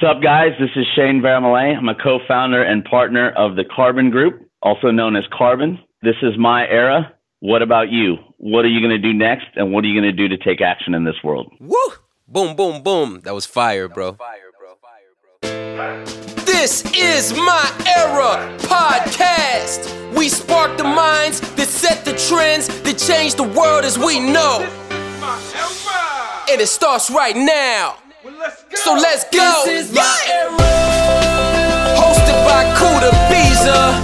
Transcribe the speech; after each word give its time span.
What's 0.00 0.16
up, 0.16 0.22
guys? 0.22 0.52
This 0.60 0.70
is 0.76 0.86
Shane 0.94 1.20
Vermillet. 1.20 1.76
I'm 1.76 1.88
a 1.88 1.94
co 1.96 2.20
founder 2.28 2.62
and 2.62 2.84
partner 2.84 3.30
of 3.30 3.56
the 3.56 3.64
Carbon 3.64 4.10
Group, 4.10 4.48
also 4.62 4.92
known 4.92 5.16
as 5.16 5.24
Carbon. 5.36 5.80
This 6.02 6.14
is 6.22 6.38
my 6.38 6.68
era. 6.68 7.12
What 7.40 7.62
about 7.62 7.90
you? 7.90 8.14
What 8.36 8.64
are 8.64 8.68
you 8.68 8.78
going 8.78 8.92
to 8.92 8.98
do 8.98 9.12
next? 9.12 9.46
And 9.56 9.72
what 9.72 9.82
are 9.82 9.88
you 9.88 10.00
going 10.00 10.08
to 10.08 10.16
do 10.16 10.28
to 10.28 10.36
take 10.36 10.60
action 10.60 10.94
in 10.94 11.04
this 11.04 11.16
world? 11.24 11.52
Woo! 11.58 11.76
Boom, 12.28 12.54
boom, 12.54 12.84
boom. 12.84 13.22
That 13.24 13.34
was 13.34 13.44
fire, 13.44 13.88
bro. 13.88 14.16
This 15.42 16.84
is 16.94 17.34
My 17.34 17.84
Era 17.96 18.56
podcast. 18.58 20.16
We 20.16 20.28
spark 20.28 20.76
the 20.76 20.84
minds 20.84 21.40
that 21.40 21.66
set 21.66 22.04
the 22.04 22.12
trends 22.12 22.68
that 22.82 22.98
change 22.98 23.34
the 23.34 23.42
world 23.42 23.84
as 23.84 23.98
we 23.98 24.20
know. 24.20 24.60
And 26.48 26.60
it 26.60 26.68
starts 26.68 27.10
right 27.10 27.34
now. 27.34 27.96
So 28.74 28.94
let's 28.94 29.24
go. 29.34 29.62
This 29.64 29.88
is 29.88 29.94
my 29.94 30.18
era. 30.30 30.54
Hosted 31.98 32.38
by 32.46 32.62
Kuda 32.78 33.10
Biza. 33.26 33.98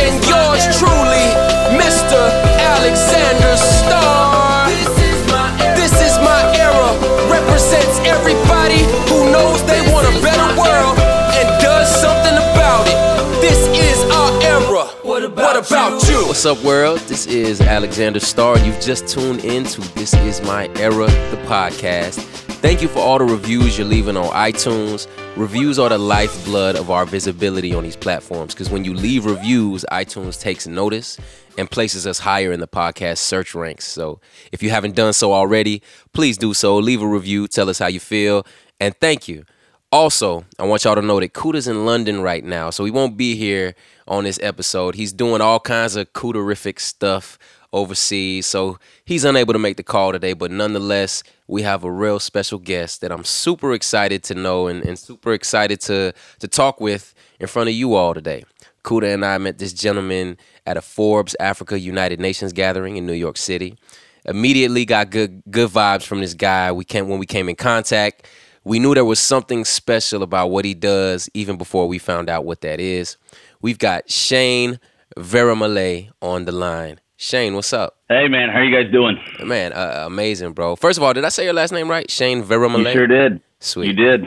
And 0.00 0.16
yours 0.24 0.64
truly, 0.80 1.28
Mr. 1.76 2.20
Alexander 2.56 3.56
Star. 3.56 4.66
This 4.70 4.88
is 5.04 5.26
my 5.28 5.52
era. 5.60 5.76
This 5.76 5.92
is 6.00 6.16
my 6.24 6.40
era. 6.56 6.88
Represents 7.28 7.98
everybody 8.08 8.80
who 9.12 9.30
knows 9.30 9.62
they 9.66 9.80
want 9.92 10.08
a 10.08 10.22
better 10.22 10.48
world 10.58 10.96
and 11.36 11.46
does 11.60 11.88
something 12.00 12.32
about 12.32 12.88
it. 12.88 12.96
This 13.42 13.60
is 13.76 14.10
our 14.10 14.42
era. 14.42 14.86
What 15.02 15.22
about, 15.22 15.56
what 15.56 15.66
about 15.70 16.08
you? 16.08 16.26
What's 16.28 16.46
up, 16.46 16.64
world? 16.64 17.00
This 17.00 17.26
is 17.26 17.60
Alexander 17.60 18.20
Star. 18.20 18.58
You've 18.60 18.80
just 18.80 19.06
tuned 19.06 19.44
in 19.44 19.64
to 19.64 19.82
This 19.94 20.14
Is 20.14 20.40
My 20.40 20.68
Era, 20.76 21.06
the 21.30 21.38
podcast. 21.46 22.49
Thank 22.60 22.82
you 22.82 22.88
for 22.88 22.98
all 22.98 23.18
the 23.18 23.24
reviews 23.24 23.78
you're 23.78 23.86
leaving 23.86 24.18
on 24.18 24.28
iTunes. 24.34 25.08
Reviews 25.34 25.78
are 25.78 25.88
the 25.88 25.96
lifeblood 25.96 26.76
of 26.76 26.90
our 26.90 27.06
visibility 27.06 27.74
on 27.74 27.84
these 27.84 27.96
platforms 27.96 28.52
because 28.52 28.68
when 28.68 28.84
you 28.84 28.92
leave 28.92 29.24
reviews, 29.24 29.82
iTunes 29.90 30.38
takes 30.38 30.66
notice 30.66 31.18
and 31.56 31.70
places 31.70 32.06
us 32.06 32.18
higher 32.18 32.52
in 32.52 32.60
the 32.60 32.68
podcast 32.68 33.16
search 33.16 33.54
ranks. 33.54 33.86
So 33.86 34.20
if 34.52 34.62
you 34.62 34.68
haven't 34.68 34.94
done 34.94 35.14
so 35.14 35.32
already, 35.32 35.82
please 36.12 36.36
do 36.36 36.52
so. 36.52 36.76
Leave 36.76 37.00
a 37.00 37.08
review, 37.08 37.48
tell 37.48 37.70
us 37.70 37.78
how 37.78 37.86
you 37.86 37.98
feel, 37.98 38.46
and 38.78 38.94
thank 39.00 39.26
you. 39.26 39.46
Also, 39.90 40.44
I 40.58 40.64
want 40.64 40.84
y'all 40.84 40.94
to 40.94 41.02
know 41.02 41.18
that 41.18 41.32
Kuda's 41.32 41.66
in 41.66 41.86
London 41.86 42.20
right 42.20 42.44
now, 42.44 42.68
so 42.68 42.84
he 42.84 42.90
won't 42.90 43.16
be 43.16 43.36
here 43.36 43.74
on 44.06 44.24
this 44.24 44.38
episode. 44.42 44.96
He's 44.96 45.14
doing 45.14 45.40
all 45.40 45.60
kinds 45.60 45.96
of 45.96 46.12
Kudarific 46.12 46.78
stuff 46.78 47.38
overseas, 47.72 48.46
so 48.46 48.78
he's 49.04 49.24
unable 49.24 49.52
to 49.52 49.58
make 49.58 49.76
the 49.76 49.82
call 49.82 50.12
today. 50.12 50.32
But 50.32 50.50
nonetheless, 50.50 51.22
we 51.46 51.62
have 51.62 51.84
a 51.84 51.90
real 51.90 52.20
special 52.20 52.58
guest 52.58 53.00
that 53.00 53.12
I'm 53.12 53.24
super 53.24 53.72
excited 53.72 54.22
to 54.24 54.34
know 54.34 54.66
and, 54.66 54.84
and 54.84 54.98
super 54.98 55.32
excited 55.32 55.80
to 55.82 56.12
to 56.38 56.48
talk 56.48 56.80
with 56.80 57.14
in 57.38 57.46
front 57.46 57.68
of 57.68 57.74
you 57.74 57.94
all 57.94 58.14
today. 58.14 58.44
Kuda 58.84 59.12
and 59.12 59.24
I 59.24 59.38
met 59.38 59.58
this 59.58 59.72
gentleman 59.72 60.38
at 60.66 60.76
a 60.76 60.82
Forbes 60.82 61.36
Africa 61.38 61.78
United 61.78 62.20
Nations 62.20 62.52
gathering 62.52 62.96
in 62.96 63.06
New 63.06 63.12
York 63.12 63.36
City. 63.36 63.76
Immediately 64.24 64.84
got 64.84 65.10
good 65.10 65.42
good 65.50 65.70
vibes 65.70 66.04
from 66.04 66.20
this 66.20 66.34
guy. 66.34 66.72
We 66.72 66.84
came 66.84 67.08
when 67.08 67.18
we 67.18 67.26
came 67.26 67.48
in 67.48 67.56
contact. 67.56 68.26
We 68.64 68.78
knew 68.78 68.94
there 68.94 69.04
was 69.04 69.18
something 69.18 69.64
special 69.64 70.22
about 70.22 70.50
what 70.50 70.64
he 70.66 70.74
does 70.74 71.30
even 71.32 71.56
before 71.56 71.88
we 71.88 71.98
found 71.98 72.28
out 72.28 72.44
what 72.44 72.60
that 72.60 72.78
is. 72.78 73.16
We've 73.62 73.78
got 73.78 74.10
Shane 74.10 74.78
Vermillet 75.16 76.10
on 76.20 76.44
the 76.44 76.52
line. 76.52 77.00
Shane, 77.22 77.54
what's 77.54 77.74
up? 77.74 77.98
Hey, 78.08 78.28
man. 78.28 78.48
How 78.48 78.62
you 78.62 78.74
guys 78.74 78.90
doing? 78.90 79.20
Man, 79.44 79.74
uh, 79.74 80.04
amazing, 80.06 80.54
bro. 80.54 80.74
First 80.74 80.96
of 80.96 81.02
all, 81.02 81.12
did 81.12 81.22
I 81.22 81.28
say 81.28 81.44
your 81.44 81.52
last 81.52 81.70
name 81.70 81.90
right? 81.90 82.10
Shane 82.10 82.42
Vermillet? 82.42 82.86
You 82.86 82.92
sure 82.92 83.06
did. 83.06 83.42
Sweet. 83.58 83.88
You 83.88 83.92
did. 83.92 84.26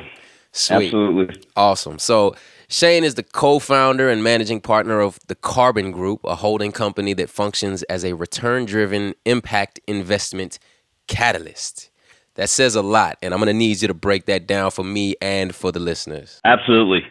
Sweet. 0.51 0.93
Absolutely. 0.93 1.43
Awesome. 1.55 1.97
So, 1.97 2.35
Shane 2.67 3.03
is 3.03 3.15
the 3.15 3.23
co 3.23 3.57
founder 3.57 4.09
and 4.09 4.23
managing 4.23 4.61
partner 4.61 4.99
of 4.99 5.19
the 5.25 5.33
Carbon 5.33 5.91
Group, 5.91 6.19
a 6.23 6.35
holding 6.35 6.71
company 6.71 7.13
that 7.13 7.31
functions 7.31 7.81
as 7.83 8.05
a 8.05 8.13
return 8.13 8.65
driven 8.65 9.15
impact 9.25 9.79
investment 9.87 10.59
catalyst. 11.07 11.89
That 12.35 12.49
says 12.49 12.75
a 12.75 12.83
lot, 12.83 13.17
and 13.23 13.33
I'm 13.33 13.39
going 13.39 13.47
to 13.47 13.53
need 13.53 13.81
you 13.81 13.87
to 13.87 13.95
break 13.95 14.27
that 14.27 14.45
down 14.45 14.69
for 14.69 14.83
me 14.83 15.15
and 15.19 15.55
for 15.55 15.71
the 15.71 15.79
listeners. 15.79 16.41
Absolutely. 16.45 17.01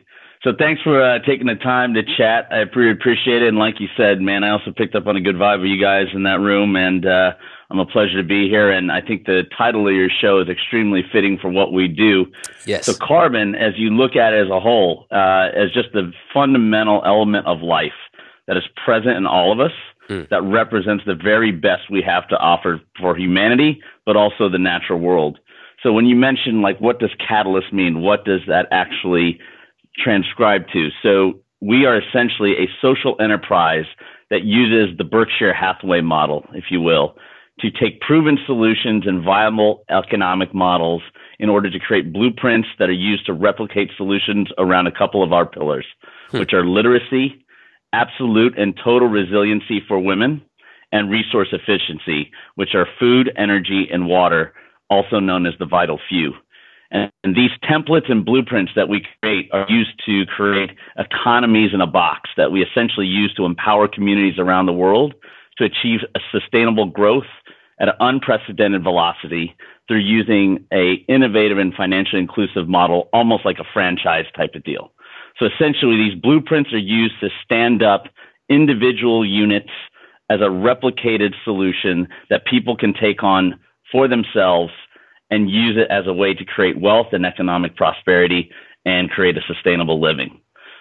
So 0.45 0.51
thanks 0.59 0.83
for 0.83 1.01
uh, 1.01 1.21
taking 1.21 1.47
the 1.47 1.55
time 1.55 1.95
to 1.95 2.03
chat. 2.03 2.49
I 2.51 2.65
really 2.75 2.91
appreciate 2.91 3.43
it. 3.43 3.49
And 3.49 3.59
like 3.59 3.79
you 3.79 3.87
said, 3.97 4.21
man, 4.21 4.43
I 4.43 4.51
also 4.51 4.73
picked 4.73 4.97
up 4.97 5.07
on 5.07 5.17
a 5.17 5.21
good 5.21 5.37
vibe 5.37 5.61
of 5.61 5.67
you 5.67 5.81
guys 5.81 6.07
in 6.13 6.25
that 6.25 6.41
room, 6.41 6.75
and 6.75 7.07
uh, 7.07 7.33
I'm 7.71 7.79
a 7.79 7.87
pleasure 7.87 8.21
to 8.21 8.27
be 8.27 8.49
here. 8.49 8.69
And 8.69 8.91
I 8.91 9.01
think 9.01 9.27
the 9.27 9.45
title 9.57 9.87
of 9.87 9.95
your 9.95 10.09
show 10.11 10.41
is 10.41 10.49
extremely 10.49 11.05
fitting 11.13 11.39
for 11.41 11.49
what 11.49 11.73
we 11.73 11.87
do. 11.87 12.27
Yes. 12.67 12.87
So 12.87 12.95
carbon, 12.95 13.55
as 13.55 13.75
you 13.77 13.91
look 13.91 14.17
at 14.17 14.33
it 14.33 14.45
as 14.47 14.51
a 14.51 14.59
whole, 14.59 15.07
uh, 15.13 15.51
as 15.55 15.71
just 15.73 15.93
the 15.93 16.13
fundamental 16.35 17.03
element 17.07 17.47
of 17.47 17.61
life 17.61 17.93
that 18.49 18.57
is 18.57 18.65
present 18.85 19.17
in 19.17 19.27
all 19.27 19.53
of 19.53 19.61
us. 19.61 19.73
Hmm. 20.09 20.23
That 20.31 20.43
represents 20.43 21.05
the 21.07 21.15
very 21.15 21.53
best 21.53 21.89
we 21.89 22.03
have 22.03 22.27
to 22.31 22.37
offer 22.37 22.81
for 23.01 23.17
humanity, 23.17 23.81
but 24.05 24.17
also 24.17 24.49
the 24.49 24.59
natural 24.59 24.99
world. 24.99 25.39
So 25.85 25.93
when 25.93 26.07
you 26.07 26.17
mention 26.17 26.61
like 26.61 26.81
what 26.81 26.99
does 26.99 27.11
catalyst 27.27 27.73
mean, 27.73 28.03
what 28.03 28.25
does 28.25 28.41
that 28.49 28.67
actually 28.73 29.39
transcribe 29.97 30.63
to. 30.73 30.89
So 31.03 31.41
we 31.61 31.87
are 31.87 32.01
essentially 32.01 32.53
a 32.53 32.69
social 32.81 33.17
enterprise 33.21 33.87
that 34.31 34.45
uses 34.45 34.97
the 34.97 35.05
Berkshire 35.05 35.55
Hathaway 35.55 36.01
model, 36.01 36.45
if 36.55 36.65
you 36.71 36.81
will, 36.81 37.17
to 37.61 37.71
take 37.71 38.01
proven 38.01 38.39
solutions 38.47 39.05
and 39.07 39.23
viable 39.23 39.85
economic 39.91 40.55
models 40.55 41.03
in 41.39 41.49
order 41.49 41.71
to 41.71 41.79
create 41.79 42.13
blueprints 42.13 42.69
that 42.79 42.89
are 42.89 42.93
used 42.93 43.27
to 43.27 43.33
replicate 43.33 43.91
solutions 43.97 44.49
around 44.59 44.87
a 44.87 44.93
couple 44.93 45.23
of 45.23 45.33
our 45.33 45.47
pillars, 45.47 45.87
hmm. 46.31 46.39
which 46.39 46.53
are 46.53 46.67
literacy, 46.67 47.45
absolute 47.93 48.59
and 48.59 48.79
total 48.83 49.09
resiliency 49.09 49.81
for 49.87 49.99
women, 49.99 50.43
and 50.93 51.11
resource 51.11 51.49
efficiency, 51.53 52.31
which 52.55 52.75
are 52.75 52.87
food, 52.99 53.33
energy, 53.37 53.89
and 53.91 54.07
water, 54.07 54.53
also 54.91 55.21
known 55.21 55.47
as 55.47 55.55
the 55.59 55.67
vital 55.67 55.99
few. 56.09 56.33
And, 56.93 57.11
these 57.25 57.51
templates 57.65 58.11
and 58.11 58.25
blueprints 58.25 58.73
that 58.77 58.89
we 58.89 59.07
create 59.23 59.49
are 59.53 59.67
used 59.69 59.93
to 60.05 60.27
create 60.27 60.71
economies 60.99 61.71
in 61.73 61.81
a 61.81 61.87
box 61.87 62.29
that 62.37 62.53
we 62.53 62.63
essentially 62.63 63.07
use 63.07 63.33
to 63.35 63.47
empower 63.47 63.89
communities 63.89 64.39
around 64.39 64.67
the 64.67 64.73
world 64.73 65.15
to 65.57 65.65
achieve 65.65 66.01
a 66.15 66.21
sustainable 66.31 66.87
growth 66.87 67.31
at 67.81 67.89
an 67.89 67.95
unprecedented 68.01 68.83
velocity 68.83 69.57
through 69.89 70.01
using 70.01 70.67
a 70.73 70.95
innovative 71.09 71.59
and 71.59 71.75
financially 71.75 72.21
inclusive 72.21 72.69
model, 72.69 73.09
almost 73.13 73.45
like 73.45 73.59
a 73.59 73.65
franchise 73.73 74.27
type 74.37 74.55
of 74.55 74.63
deal. 74.63 74.93
So 75.39 75.47
essentially, 75.47 75.97
these 75.97 76.21
blueprints 76.21 76.73
are 76.73 76.79
used 76.79 77.15
to 77.21 77.29
stand 77.45 77.83
up 77.83 78.05
individual 78.49 79.25
units 79.25 79.71
as 80.29 80.41
a 80.41 80.51
replicated 80.51 81.35
solution 81.45 82.09
that 82.31 82.45
people 82.45 82.77
can 82.77 82.93
take 82.95 83.23
on 83.23 83.59
for 83.91 84.09
themselves 84.09 84.73
and 85.33 85.51
use 85.51 85.79
it 85.79 85.91
as 85.91 86.07
a 86.07 86.13
way 86.13 86.35
to 86.35 86.45
create 86.45 86.79
wealth 86.79 87.09
and 87.13 87.25
economic 87.25 87.75
prosperity 87.75 88.51
and 88.85 89.09
create 89.09 89.39
a 89.39 89.41
sustainable 89.47 89.99
living. 89.99 90.39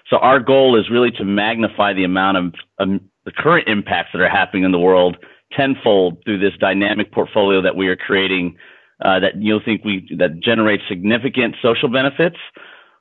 So 0.10 0.18
our 0.18 0.42
goal 0.42 0.78
is 0.78 0.90
really 0.90 1.12
to 1.12 1.24
magnify 1.24 1.94
the 1.94 2.04
amount 2.04 2.38
of 2.38 2.54
um, 2.78 3.00
the 3.24 3.32
current 3.32 3.70
impacts 3.70 4.10
that 4.12 4.22
are 4.22 4.30
happening 4.30 4.66
in 4.66 4.74
the 4.74 4.80
world 4.80 5.16
tenfold 5.54 6.18
through 6.26 6.40
this 6.40 6.52
dynamic 6.60 7.14
portfolio 7.14 7.62
that 7.62 7.78
we 7.78 7.88
are 7.88 7.96
creating 7.96 8.58
uh, 9.06 9.22
that 9.22 9.42
you'll 9.42 9.64
think 9.64 9.86
we 9.86 10.06
that 10.18 10.42
generates 10.42 10.84
significant 10.90 11.56
social 11.62 11.88
benefits, 11.90 12.38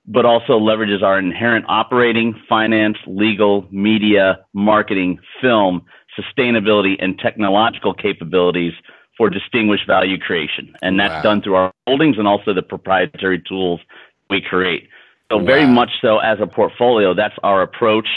but 0.07 0.25
also 0.25 0.59
leverages 0.59 1.03
our 1.03 1.19
inherent 1.19 1.65
operating, 1.69 2.33
finance, 2.49 2.97
legal, 3.07 3.67
media, 3.73 4.39
marketing, 4.55 5.19
film, 5.43 5.83
sustainability, 6.19 6.95
and 7.01 7.19
technological 7.19 7.93
capabilities 7.93 8.73
for 9.17 9.29
distinguished 9.31 9.87
value 9.87 10.19
creation. 10.19 10.75
And 10.83 10.99
that's 10.99 11.15
Wow. 11.15 11.23
done 11.23 11.43
through 11.43 11.55
our 11.57 11.73
holdings 11.87 12.19
and 12.19 12.27
also 12.27 12.55
the 12.55 12.63
proprietary 12.63 13.41
tools 13.41 13.81
we 14.29 14.41
create. 14.41 14.89
So 15.31 15.39
very 15.39 15.67
much 15.67 15.91
so 16.01 16.19
as 16.19 16.41
a 16.41 16.47
portfolio, 16.47 17.15
that's 17.15 17.37
our 17.45 17.63
approach 17.63 18.09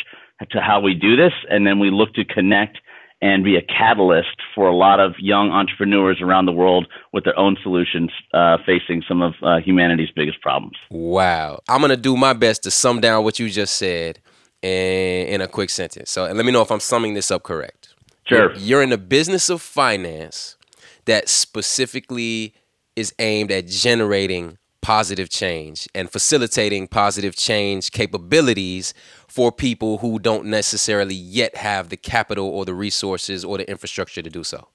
to 0.50 0.60
how 0.62 0.80
we 0.80 0.95
do 0.95 1.16
this. 1.16 1.34
And 1.50 1.66
then 1.68 1.78
we 1.80 1.92
look 1.92 2.13
to 2.16 2.25
connect 2.25 2.80
and 3.22 3.44
be 3.44 3.56
a 3.56 3.62
catalyst 3.62 4.36
for 4.54 4.68
a 4.68 4.75
lot 4.75 5.00
of 5.00 5.13
young 5.19 5.50
entrepreneurs 5.51 6.19
around 6.22 6.45
the 6.45 6.51
world 6.51 6.88
with 7.13 7.24
their 7.24 7.38
own 7.39 7.56
solutions 7.63 8.12
uh, 8.34 8.57
facing 8.66 9.01
some 9.07 9.22
of 9.22 9.34
uh, 9.42 9.57
humanity's 9.57 10.10
biggest 10.13 10.42
problems. 10.42 10.75
Wow. 10.89 11.60
I'm 11.69 11.80
going 11.80 11.92
to 11.92 11.98
do 11.98 12.18
my 12.18 12.34
best 12.34 12.63
to 12.63 12.72
sum 12.72 13.00
down 13.00 13.24
what 13.24 13.39
you 13.39 13.50
just 13.50 13.75
said 13.75 14.19
in, 14.62 15.28
in 15.28 15.42
a 15.42 15.48
quick 15.48 15.69
sentence. 15.69 16.12
So, 16.12 16.25
and 16.25 16.36
let 16.36 16.46
me 16.46 16.51
know 16.51 16.62
if 16.62 16.72
I'm 16.72 16.81
summing 16.81 17.13
this 17.13 17.31
up 17.31 17.44
correct. 17.44 17.96
Sure. 18.25 18.54
You're 18.56 18.81
in 18.81 18.89
the 18.89 18.98
business 18.98 19.50
of 19.50 19.62
finance 19.62 20.57
that 21.06 21.30
specifically 21.30 22.54
is 22.96 23.14
aimed 23.20 23.52
at 23.52 23.68
generating 23.68 24.58
positive 24.82 25.30
change 25.30 25.88
and 25.96 26.12
facilitating 26.12 26.88
positive 26.88 27.36
change 27.36 27.92
capabilities 27.92 28.94
for 29.28 29.52
people 29.52 30.00
who 30.00 30.20
don't 30.20 30.46
necessarily 30.46 31.16
yet 31.16 31.56
have 31.56 31.90
the 31.90 31.98
capital 31.98 32.48
or 32.48 32.66
the 32.66 32.74
resources 32.74 33.46
or 33.46 33.58
the 33.58 33.70
infrastructure 33.70 34.22
to 34.22 34.30
do 34.30 34.44
so. 34.44 34.68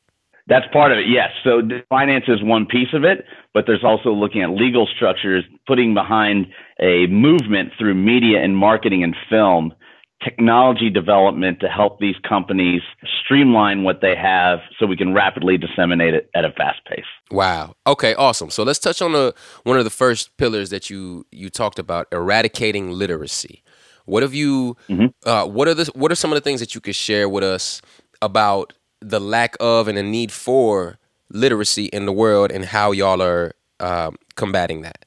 That's 0.49 0.65
part 0.73 0.93
of 0.93 0.99
it, 0.99 1.05
yes. 1.09 1.29
So 1.45 1.61
finance 1.91 2.25
is 2.27 2.43
one 2.43 2.65
piece 2.65 2.89
of 2.95 3.05
it, 3.05 3.27
but 3.53 3.65
there's 3.67 3.85
also 3.85 4.13
looking 4.13 4.43
at 4.43 4.49
legal 4.49 4.89
structures, 4.97 5.45
putting 5.67 5.93
behind 5.93 6.47
a 6.81 7.07
movement 7.09 7.73
through 7.79 7.95
media 7.95 8.43
and 8.43 8.57
marketing 8.57 9.05
and 9.05 9.15
film, 9.29 9.75
technology 10.23 10.91
development 10.91 11.61
to 11.61 11.69
help 11.69 12.01
these 12.01 12.17
companies 12.29 12.83
streamline 13.25 13.85
what 13.85 14.01
they 14.01 14.17
have 14.17 14.59
so 14.79 14.87
we 14.87 14.97
can 14.97 15.15
rapidly 15.15 15.57
disseminate 15.57 16.15
it 16.15 16.29
at 16.35 16.45
a 16.45 16.51
fast 16.51 16.85
pace. 16.87 17.05
Wow. 17.31 17.75
Okay, 17.87 18.15
awesome. 18.15 18.51
So 18.51 18.65
let's 18.65 18.79
touch 18.79 19.01
on 19.01 19.13
the 19.13 19.35
one 19.63 19.79
of 19.79 19.85
the 19.85 19.91
first 19.91 20.37
pillars 20.37 20.71
that 20.71 20.91
you 20.91 21.25
you 21.31 21.51
talked 21.51 21.79
about, 21.79 22.09
eradicating 22.13 22.91
literacy. 22.91 23.63
What 24.07 24.23
have 24.23 24.35
you 24.35 24.77
mm-hmm. 24.89 25.07
uh, 25.29 25.47
what 25.47 25.69
are 25.69 25.75
the 25.75 25.91
what 25.95 26.11
are 26.11 26.17
some 26.17 26.33
of 26.33 26.37
the 26.37 26.41
things 26.41 26.61
that 26.61 26.75
you 26.75 26.81
could 26.81 26.97
share 26.97 27.29
with 27.29 27.45
us 27.45 27.81
about 28.21 28.73
the 29.01 29.21
lack 29.21 29.57
of 29.61 29.87
and 29.87 29.97
the 29.97 30.03
need 30.03 30.33
for 30.33 30.99
literacy 31.31 31.87
in 31.87 32.07
the 32.07 32.13
world 32.13 32.51
and 32.51 32.65
how 32.65 32.91
y'all 32.91 33.23
are 33.23 33.53
um, 33.81 34.17
combating 34.35 34.83
that. 34.83 35.05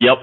Yep. 0.00 0.18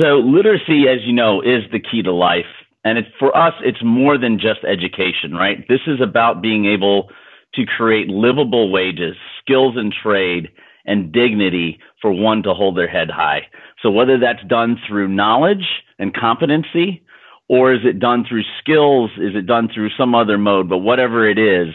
So 0.00 0.18
literacy, 0.18 0.88
as 0.88 0.98
you 1.06 1.12
know, 1.12 1.40
is 1.40 1.62
the 1.72 1.80
key 1.80 2.02
to 2.02 2.12
life. 2.12 2.44
And 2.86 2.98
it, 2.98 3.06
for 3.18 3.36
us, 3.36 3.52
it's 3.64 3.82
more 3.82 4.16
than 4.16 4.38
just 4.38 4.60
education, 4.62 5.32
right? 5.32 5.66
This 5.68 5.80
is 5.88 6.00
about 6.00 6.40
being 6.40 6.66
able 6.66 7.08
to 7.54 7.66
create 7.66 8.06
livable 8.06 8.70
wages, 8.70 9.16
skills 9.42 9.74
and 9.76 9.92
trade, 9.92 10.50
and 10.84 11.10
dignity 11.10 11.80
for 12.00 12.12
one 12.12 12.44
to 12.44 12.54
hold 12.54 12.76
their 12.76 12.86
head 12.86 13.10
high. 13.10 13.48
So 13.82 13.90
whether 13.90 14.20
that's 14.20 14.44
done 14.46 14.76
through 14.86 15.08
knowledge 15.08 15.66
and 15.98 16.14
competency, 16.14 17.02
or 17.48 17.74
is 17.74 17.80
it 17.84 17.98
done 17.98 18.24
through 18.28 18.44
skills? 18.60 19.10
Is 19.18 19.34
it 19.34 19.46
done 19.46 19.68
through 19.74 19.90
some 19.98 20.14
other 20.14 20.38
mode? 20.38 20.68
But 20.68 20.78
whatever 20.78 21.28
it 21.28 21.38
is, 21.38 21.74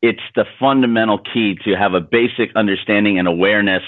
it's 0.00 0.22
the 0.34 0.46
fundamental 0.58 1.18
key 1.18 1.58
to 1.66 1.74
have 1.74 1.92
a 1.92 2.00
basic 2.00 2.56
understanding 2.56 3.18
and 3.18 3.28
awareness, 3.28 3.82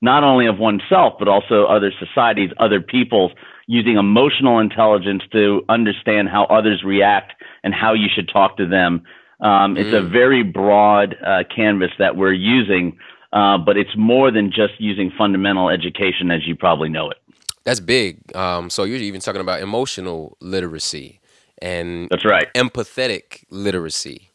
not 0.00 0.22
only 0.22 0.46
of 0.46 0.60
oneself, 0.60 1.14
but 1.18 1.26
also 1.26 1.64
other 1.64 1.92
societies, 1.98 2.50
other 2.60 2.80
peoples, 2.80 3.32
using 3.66 3.96
emotional 3.96 4.58
intelligence 4.58 5.22
to 5.32 5.64
understand 5.68 6.28
how 6.28 6.44
others 6.44 6.82
react 6.84 7.32
and 7.62 7.74
how 7.74 7.92
you 7.92 8.08
should 8.14 8.28
talk 8.28 8.56
to 8.56 8.66
them. 8.66 9.02
Um, 9.40 9.76
it's 9.76 9.90
mm. 9.90 9.98
a 9.98 10.02
very 10.02 10.42
broad 10.42 11.16
uh, 11.24 11.44
canvas 11.54 11.90
that 11.98 12.16
we're 12.16 12.32
using, 12.32 12.98
uh, 13.32 13.58
but 13.58 13.76
it's 13.76 13.96
more 13.96 14.30
than 14.30 14.50
just 14.50 14.74
using 14.78 15.10
fundamental 15.16 15.68
education 15.68 16.30
as 16.30 16.46
you 16.46 16.54
probably 16.54 16.88
know 16.88 17.10
it. 17.10 17.18
That's 17.64 17.80
big. 17.80 18.34
Um, 18.36 18.68
so 18.68 18.84
you're 18.84 18.98
even 18.98 19.20
talking 19.20 19.40
about 19.40 19.60
emotional 19.62 20.36
literacy 20.40 21.20
and 21.64 22.08
that's 22.10 22.24
right, 22.24 22.52
empathetic 22.54 23.44
literacy. 23.50 24.30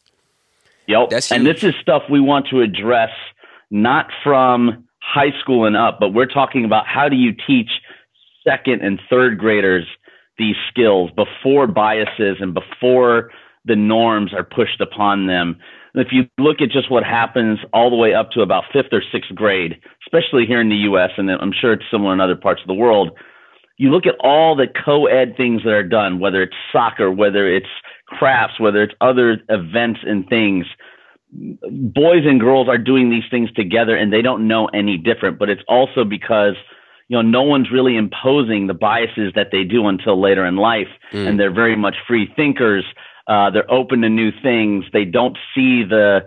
Yep. 0.88 1.10
That's 1.10 1.30
and 1.30 1.46
this 1.46 1.62
is 1.62 1.74
stuff 1.80 2.02
we 2.10 2.20
want 2.20 2.48
to 2.48 2.60
address 2.60 3.10
not 3.70 4.10
from 4.24 4.88
high 4.98 5.30
school 5.40 5.64
and 5.64 5.76
up, 5.76 6.00
but 6.00 6.10
we're 6.10 6.26
talking 6.26 6.64
about 6.64 6.86
how 6.86 7.08
do 7.08 7.16
you 7.16 7.32
teach 7.46 7.70
second 8.50 8.82
and 8.82 9.00
third 9.08 9.38
graders 9.38 9.86
these 10.38 10.56
skills 10.68 11.10
before 11.14 11.66
biases 11.66 12.38
and 12.40 12.54
before 12.54 13.30
the 13.64 13.76
norms 13.76 14.32
are 14.32 14.42
pushed 14.42 14.80
upon 14.80 15.26
them. 15.26 15.56
If 15.94 16.08
you 16.12 16.24
look 16.38 16.60
at 16.60 16.70
just 16.70 16.90
what 16.90 17.04
happens 17.04 17.58
all 17.72 17.90
the 17.90 17.96
way 17.96 18.14
up 18.14 18.30
to 18.32 18.40
about 18.40 18.64
fifth 18.72 18.92
or 18.92 19.02
sixth 19.12 19.34
grade, 19.34 19.78
especially 20.06 20.46
here 20.46 20.60
in 20.60 20.70
the 20.70 20.76
US, 20.90 21.10
and 21.18 21.30
I'm 21.30 21.52
sure 21.52 21.72
it's 21.74 21.84
similar 21.90 22.12
in 22.12 22.20
other 22.20 22.36
parts 22.36 22.62
of 22.62 22.68
the 22.68 22.74
world, 22.74 23.10
you 23.76 23.90
look 23.90 24.06
at 24.06 24.14
all 24.20 24.56
the 24.56 24.66
co 24.66 25.06
ed 25.06 25.36
things 25.36 25.62
that 25.64 25.72
are 25.72 25.82
done, 25.82 26.20
whether 26.20 26.42
it's 26.42 26.54
soccer, 26.72 27.10
whether 27.10 27.48
it's 27.48 27.68
crafts, 28.06 28.58
whether 28.60 28.82
it's 28.82 28.94
other 29.00 29.38
events 29.48 30.00
and 30.06 30.28
things. 30.28 30.66
Boys 31.32 32.24
and 32.24 32.40
girls 32.40 32.68
are 32.68 32.78
doing 32.78 33.10
these 33.10 33.24
things 33.30 33.50
together 33.52 33.96
and 33.96 34.12
they 34.12 34.22
don't 34.22 34.46
know 34.46 34.66
any 34.66 34.96
different, 34.96 35.38
but 35.38 35.48
it's 35.48 35.62
also 35.68 36.04
because 36.04 36.54
you 37.10 37.16
know 37.16 37.22
no 37.22 37.42
one's 37.42 37.70
really 37.70 37.96
imposing 37.96 38.68
the 38.68 38.74
biases 38.74 39.32
that 39.34 39.48
they 39.50 39.64
do 39.64 39.86
until 39.88 40.18
later 40.18 40.46
in 40.46 40.56
life 40.56 40.88
mm. 41.12 41.26
and 41.26 41.38
they're 41.38 41.52
very 41.52 41.76
much 41.76 41.96
free 42.06 42.32
thinkers 42.36 42.84
uh, 43.26 43.50
they're 43.50 43.70
open 43.70 44.00
to 44.00 44.08
new 44.08 44.30
things 44.42 44.84
they 44.92 45.04
don't 45.04 45.36
see 45.54 45.82
the 45.84 46.20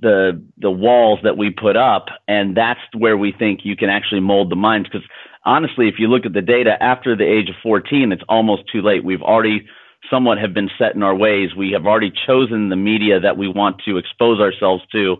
the 0.00 0.40
the 0.56 0.70
walls 0.70 1.18
that 1.24 1.36
we 1.36 1.50
put 1.50 1.76
up 1.76 2.06
and 2.28 2.56
that's 2.56 2.80
where 2.96 3.16
we 3.16 3.32
think 3.36 3.60
you 3.64 3.76
can 3.76 3.90
actually 3.90 4.20
mold 4.20 4.50
the 4.50 4.56
minds 4.56 4.88
because 4.88 5.06
honestly 5.44 5.88
if 5.88 5.96
you 5.98 6.06
look 6.06 6.24
at 6.24 6.32
the 6.32 6.40
data 6.40 6.80
after 6.80 7.16
the 7.16 7.24
age 7.24 7.50
of 7.50 7.56
14 7.62 8.12
it's 8.12 8.22
almost 8.28 8.62
too 8.72 8.80
late 8.80 9.04
we've 9.04 9.22
already 9.22 9.66
somewhat 10.08 10.38
have 10.38 10.54
been 10.54 10.70
set 10.78 10.94
in 10.94 11.02
our 11.02 11.14
ways. 11.14 11.54
We 11.56 11.72
have 11.72 11.84
already 11.84 12.12
chosen 12.26 12.68
the 12.68 12.76
media 12.76 13.20
that 13.20 13.36
we 13.36 13.48
want 13.48 13.82
to 13.84 13.96
expose 13.96 14.40
ourselves 14.40 14.82
to, 14.92 15.16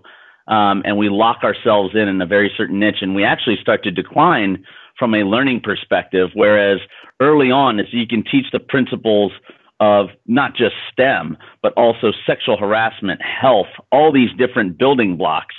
um, 0.47 0.82
and 0.85 0.97
we 0.97 1.09
lock 1.09 1.43
ourselves 1.43 1.94
in 1.94 2.09
in 2.09 2.23
a 2.23 2.26
very 2.26 2.50
certain 2.56 2.79
niche, 2.79 3.03
and 3.03 3.14
we 3.14 3.25
actually 3.25 3.56
start 3.61 3.82
to 3.85 3.91
decline 3.91 4.64
from 4.99 5.15
a 5.15 5.25
learning 5.25 5.61
perspective. 5.61 6.31
Whereas 6.35 6.81
early 7.21 7.50
on, 7.50 7.81
as 7.81 7.87
you 7.93 8.06
can 8.06 8.25
teach 8.25 8.47
the 8.53 8.61
principles 8.61 9.33
of 9.81 10.09
not 10.27 10.56
just 10.56 10.75
STEM, 10.93 11.37
but 11.62 11.73
also 11.75 12.12
sexual 12.27 12.56
harassment, 12.56 13.21
health, 13.23 13.69
all 13.93 14.12
these 14.12 14.31
different 14.37 14.77
building 14.77 15.17
blocks 15.17 15.55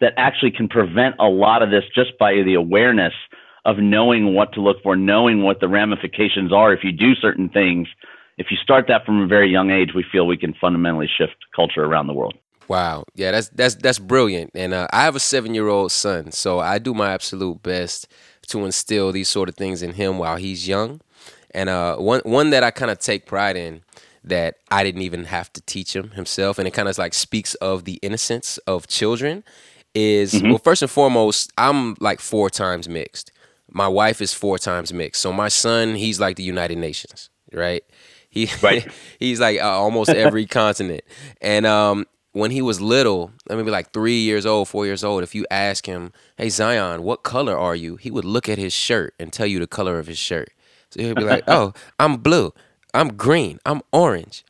that 0.00 0.12
actually 0.16 0.50
can 0.50 0.68
prevent 0.68 1.14
a 1.18 1.28
lot 1.28 1.62
of 1.62 1.70
this 1.70 1.84
just 1.94 2.18
by 2.18 2.32
the 2.44 2.54
awareness 2.54 3.14
of 3.64 3.78
knowing 3.78 4.34
what 4.34 4.52
to 4.52 4.60
look 4.60 4.82
for, 4.82 4.96
knowing 4.96 5.42
what 5.42 5.60
the 5.60 5.68
ramifications 5.68 6.52
are 6.52 6.72
if 6.72 6.80
you 6.82 6.92
do 6.92 7.14
certain 7.14 7.48
things 7.48 7.86
if 8.38 8.50
you 8.50 8.56
start 8.56 8.86
that 8.88 9.04
from 9.04 9.20
a 9.20 9.26
very 9.26 9.50
young 9.50 9.70
age, 9.70 9.90
we 9.94 10.04
feel 10.10 10.26
we 10.26 10.36
can 10.36 10.54
fundamentally 10.60 11.08
shift 11.18 11.36
culture 11.54 11.84
around 11.84 12.06
the 12.06 12.14
world. 12.14 12.34
Wow, 12.68 13.04
yeah, 13.14 13.32
that's 13.32 13.48
that's 13.50 13.74
that's 13.74 13.98
brilliant. 13.98 14.52
And 14.54 14.72
uh, 14.72 14.86
I 14.92 15.02
have 15.02 15.16
a 15.16 15.20
seven-year-old 15.20 15.92
son, 15.92 16.32
so 16.32 16.58
I 16.58 16.78
do 16.78 16.94
my 16.94 17.12
absolute 17.12 17.62
best 17.62 18.08
to 18.52 18.64
instill 18.64 19.12
these 19.12 19.28
sort 19.28 19.48
of 19.48 19.56
things 19.56 19.82
in 19.82 19.94
him 19.94 20.18
while 20.18 20.36
he's 20.36 20.68
young. 20.68 21.00
And 21.50 21.68
uh, 21.68 21.96
one 21.96 22.20
one 22.24 22.50
that 22.50 22.62
I 22.62 22.70
kind 22.70 22.90
of 22.90 22.98
take 22.98 23.26
pride 23.26 23.56
in 23.56 23.82
that 24.24 24.56
I 24.70 24.84
didn't 24.84 25.02
even 25.02 25.24
have 25.24 25.52
to 25.54 25.60
teach 25.62 25.94
him 25.94 26.10
himself, 26.10 26.58
and 26.58 26.66
it 26.66 26.72
kind 26.72 26.88
of 26.88 26.96
like 26.96 27.14
speaks 27.14 27.54
of 27.56 27.84
the 27.84 27.98
innocence 28.02 28.58
of 28.58 28.86
children. 28.86 29.44
Is 29.94 30.32
mm-hmm. 30.32 30.50
well, 30.50 30.58
first 30.58 30.80
and 30.80 30.90
foremost, 30.90 31.52
I'm 31.58 31.96
like 32.00 32.20
four 32.20 32.48
times 32.48 32.88
mixed. 32.88 33.30
My 33.70 33.88
wife 33.88 34.22
is 34.22 34.32
four 34.32 34.58
times 34.58 34.92
mixed, 34.92 35.20
so 35.20 35.32
my 35.32 35.48
son, 35.48 35.96
he's 35.96 36.18
like 36.18 36.36
the 36.36 36.42
United 36.42 36.78
Nations, 36.78 37.28
right? 37.52 37.84
He 38.30 38.48
right. 38.62 38.90
he's 39.18 39.40
like 39.40 39.60
uh, 39.60 39.68
almost 39.68 40.08
every 40.08 40.46
continent. 40.60 41.02
And 41.42 41.66
um, 41.66 42.06
when 42.32 42.50
he 42.50 42.62
was 42.62 42.80
little, 42.80 43.30
let 43.48 43.58
me 43.58 43.64
be 43.64 43.70
like 43.70 43.92
three 43.92 44.20
years 44.20 44.46
old, 44.46 44.68
four 44.68 44.86
years 44.86 45.04
old, 45.04 45.22
if 45.22 45.34
you 45.34 45.46
ask 45.50 45.86
him, 45.86 46.12
"Hey 46.36 46.48
Zion, 46.48 47.02
what 47.02 47.22
color 47.22 47.56
are 47.56 47.76
you?" 47.76 47.96
He 47.96 48.10
would 48.10 48.24
look 48.24 48.48
at 48.48 48.58
his 48.58 48.72
shirt 48.72 49.14
and 49.18 49.32
tell 49.32 49.46
you 49.46 49.58
the 49.58 49.66
color 49.66 49.98
of 49.98 50.06
his 50.06 50.18
shirt. 50.18 50.50
So 50.90 51.02
he'd 51.02 51.16
be 51.16 51.24
like, 51.24 51.44
"Oh, 51.48 51.72
I'm 51.98 52.16
blue. 52.18 52.52
I'm 52.94 53.14
green. 53.16 53.58
I'm 53.66 53.82
orange." 53.92 54.44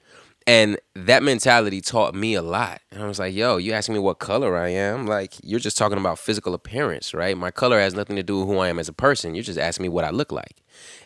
And 0.47 0.79
that 0.95 1.23
mentality 1.23 1.81
taught 1.81 2.15
me 2.15 2.35
a 2.35 2.43
lot. 2.43 2.81
And 2.91 3.03
I 3.03 3.07
was 3.07 3.19
like, 3.19 3.35
yo, 3.35 3.57
you 3.57 3.73
asking 3.73 3.95
me 3.95 4.01
what 4.01 4.19
color 4.19 4.57
I 4.57 4.69
am? 4.69 5.07
Like, 5.07 5.35
you're 5.43 5.61
just 5.61 5.79
talking 5.79 5.99
about 5.99 6.19
physical 6.19 6.55
appearance, 6.55 7.15
right? 7.15 7.37
My 7.37 7.51
color 7.51 7.79
has 7.79 7.95
nothing 7.95 8.17
to 8.17 8.23
do 8.23 8.41
with 8.41 8.49
who 8.49 8.59
I 8.59 8.69
am 8.69 8.79
as 8.79 8.89
a 8.89 8.93
person. 8.93 9.35
You're 9.35 9.45
just 9.45 9.59
asking 9.59 9.85
me 9.85 9.89
what 9.89 10.05
I 10.05 10.11
look 10.11 10.33
like. 10.33 10.63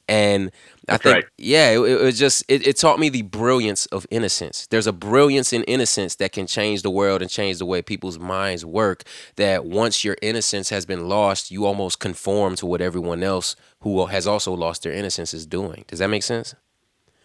And 0.09 0.51
That's 0.87 1.01
I 1.01 1.03
think, 1.03 1.15
right. 1.17 1.25
yeah, 1.37 1.71
it, 1.71 1.81
it, 1.81 2.01
was 2.01 2.19
just, 2.19 2.45
it, 2.49 2.67
it 2.67 2.77
taught 2.77 2.99
me 2.99 3.09
the 3.09 3.23
brilliance 3.23 3.87
of 3.87 4.07
innocence. 4.11 4.67
There's 4.69 4.87
a 4.87 4.93
brilliance 4.93 5.53
in 5.53 5.63
innocence 5.65 6.17
that 6.17 6.33
can 6.33 6.47
change 6.47 6.83
the 6.83 6.91
world 6.91 7.21
and 7.21 7.31
change 7.31 7.59
the 7.59 7.67
way 7.67 7.83
people's 7.83 8.19
minds 8.19 8.65
work. 8.65 9.03
That 9.37 9.65
once 9.65 10.05
your 10.05 10.17
innocence 10.23 10.71
has 10.71 10.87
been 10.87 11.09
lost, 11.09 11.51
you 11.51 11.67
almost 11.67 12.01
conform 12.01 12.57
to 12.57 12.67
what 12.67 12.81
everyone 12.81 13.23
else 13.23 13.57
who 13.81 14.07
has 14.07 14.27
also 14.27 14.53
lost 14.55 14.83
their 14.83 14.93
innocence 14.93 15.35
is 15.35 15.47
doing. 15.47 15.85
Does 15.89 15.99
that 15.99 16.09
make 16.09 16.23
sense? 16.23 16.55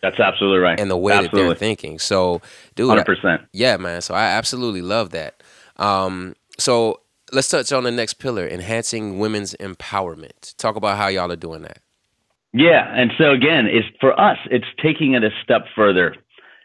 That's 0.02 0.20
absolutely 0.20 0.60
right. 0.60 0.80
And 0.80 0.90
the 0.90 0.98
way 0.98 1.14
absolutely. 1.14 1.42
that 1.42 1.48
they're 1.48 1.56
thinking. 1.56 2.00
So, 2.00 2.42
dude, 2.76 2.90
100%. 2.90 3.26
I, 3.26 3.46
yeah, 3.54 3.78
man. 3.78 4.02
So 4.02 4.14
I 4.16 4.24
absolutely 4.24 4.82
love 4.82 5.12
that. 5.12 5.44
Um, 5.78 6.36
so 6.58 7.02
let's 7.32 7.50
touch 7.50 7.72
on 7.72 7.84
the 7.84 7.92
next 7.92 8.16
pillar 8.16 8.48
enhancing 8.48 9.20
women's 9.20 9.54
empowerment. 9.56 10.56
Talk 10.58 10.76
about 10.76 10.98
how 10.98 11.08
y'all 11.08 11.32
are 11.32 11.36
doing 11.36 11.62
that. 11.64 11.80
Yeah, 12.54 12.86
and 12.94 13.12
so 13.18 13.32
again, 13.32 13.68
it's 13.68 13.88
for 14.02 14.20
us, 14.20 14.38
it's 14.50 14.66
taking 14.84 15.14
it 15.14 15.24
a 15.24 15.30
step 15.42 15.66
further. 15.74 16.16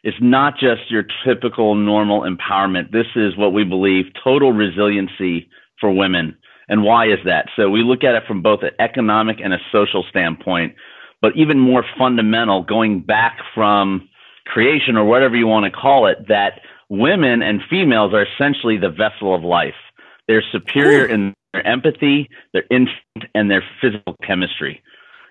It's 0.02 0.16
not 0.20 0.54
just 0.54 0.90
your 0.90 1.04
typical 1.24 1.74
normal 1.74 2.22
empowerment. 2.22 2.90
This 2.92 3.06
is 3.14 3.36
what 3.36 3.52
we 3.52 3.64
believe 3.64 4.06
total 4.22 4.52
resiliency 4.52 5.48
for 5.80 5.90
women. 5.92 6.36
And 6.68 6.82
why 6.82 7.06
is 7.06 7.18
that? 7.24 7.46
So 7.54 7.70
we 7.70 7.82
look 7.82 8.02
at 8.02 8.14
it 8.14 8.24
from 8.26 8.42
both 8.42 8.62
an 8.62 8.70
economic 8.80 9.38
and 9.42 9.52
a 9.52 9.58
social 9.70 10.04
standpoint, 10.08 10.74
but 11.22 11.32
even 11.36 11.58
more 11.58 11.84
fundamental, 11.98 12.62
going 12.62 13.00
back 13.00 13.38
from 13.54 14.08
creation 14.46 14.96
or 14.96 15.04
whatever 15.04 15.36
you 15.36 15.46
want 15.46 15.64
to 15.64 15.70
call 15.70 16.06
it, 16.06 16.28
that 16.28 16.60
women 16.88 17.42
and 17.42 17.60
females 17.68 18.12
are 18.14 18.24
essentially 18.24 18.76
the 18.76 18.90
vessel 18.90 19.34
of 19.34 19.42
life. 19.42 19.74
They're 20.28 20.44
superior 20.52 21.06
Ooh. 21.06 21.14
in 21.14 21.34
their 21.52 21.66
empathy, 21.66 22.28
their 22.52 22.64
instinct, 22.70 23.32
and 23.34 23.50
their 23.50 23.64
physical 23.80 24.16
chemistry 24.24 24.82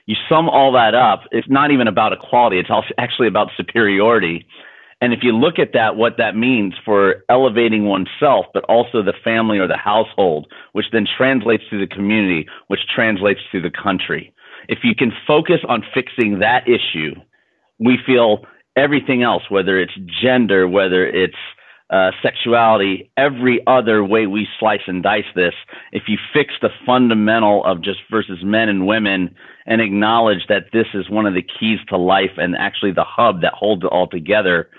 you 0.05 0.15
sum 0.29 0.49
all 0.49 0.71
that 0.73 0.93
up, 0.93 1.23
it's 1.31 1.49
not 1.49 1.71
even 1.71 1.87
about 1.87 2.13
equality. 2.13 2.59
It's 2.59 2.69
also 2.69 2.89
actually 2.97 3.27
about 3.27 3.49
superiority. 3.57 4.45
And 5.01 5.13
if 5.13 5.19
you 5.23 5.35
look 5.35 5.59
at 5.59 5.73
that, 5.73 5.95
what 5.97 6.17
that 6.17 6.35
means 6.35 6.73
for 6.85 7.23
elevating 7.29 7.85
oneself, 7.85 8.45
but 8.53 8.63
also 8.65 9.01
the 9.01 9.13
family 9.23 9.57
or 9.57 9.67
the 9.67 9.77
household, 9.77 10.47
which 10.73 10.85
then 10.91 11.05
translates 11.17 11.63
to 11.69 11.79
the 11.79 11.87
community, 11.87 12.47
which 12.67 12.81
translates 12.93 13.41
to 13.51 13.61
the 13.61 13.71
country. 13.71 14.33
If 14.67 14.79
you 14.84 14.95
can 14.95 15.12
focus 15.27 15.60
on 15.67 15.84
fixing 15.93 16.39
that 16.39 16.67
issue, 16.67 17.15
we 17.79 17.98
feel 18.05 18.45
everything 18.75 19.24
else, 19.24 19.43
whether 19.50 19.79
it's 19.79 19.93
gender, 20.22 20.67
whether 20.67 21.05
it's 21.05 21.36
uh, 21.89 22.12
sexuality, 22.22 23.12
every 23.15 23.62
other 23.67 24.03
way 24.03 24.25
we 24.25 24.48
slice 24.60 24.81
and 24.88 25.03
dice 25.03 25.25
this, 25.36 25.53
if 25.91 26.03
you 26.07 26.17
fix 26.34 26.53
the 26.62 26.69
fundamental 26.86 27.63
of 27.63 27.81
just 27.81 28.00
versus 28.10 28.39
men 28.43 28.69
and 28.69 28.88
women 28.88 29.36
and 29.67 29.81
acknowledge 29.81 30.48
that 30.50 30.65
this 30.74 30.88
is 30.93 31.10
one 31.10 31.25
of 31.25 31.36
the 31.36 31.43
keys 31.43 31.79
to 31.88 31.98
life 31.98 32.31
and 32.38 32.55
actually 32.55 32.91
the 32.91 33.05
hub 33.05 33.41
that 33.41 33.53
holds 33.53 33.84
it 33.84 33.88
all 33.88 34.07
together, 34.07 34.69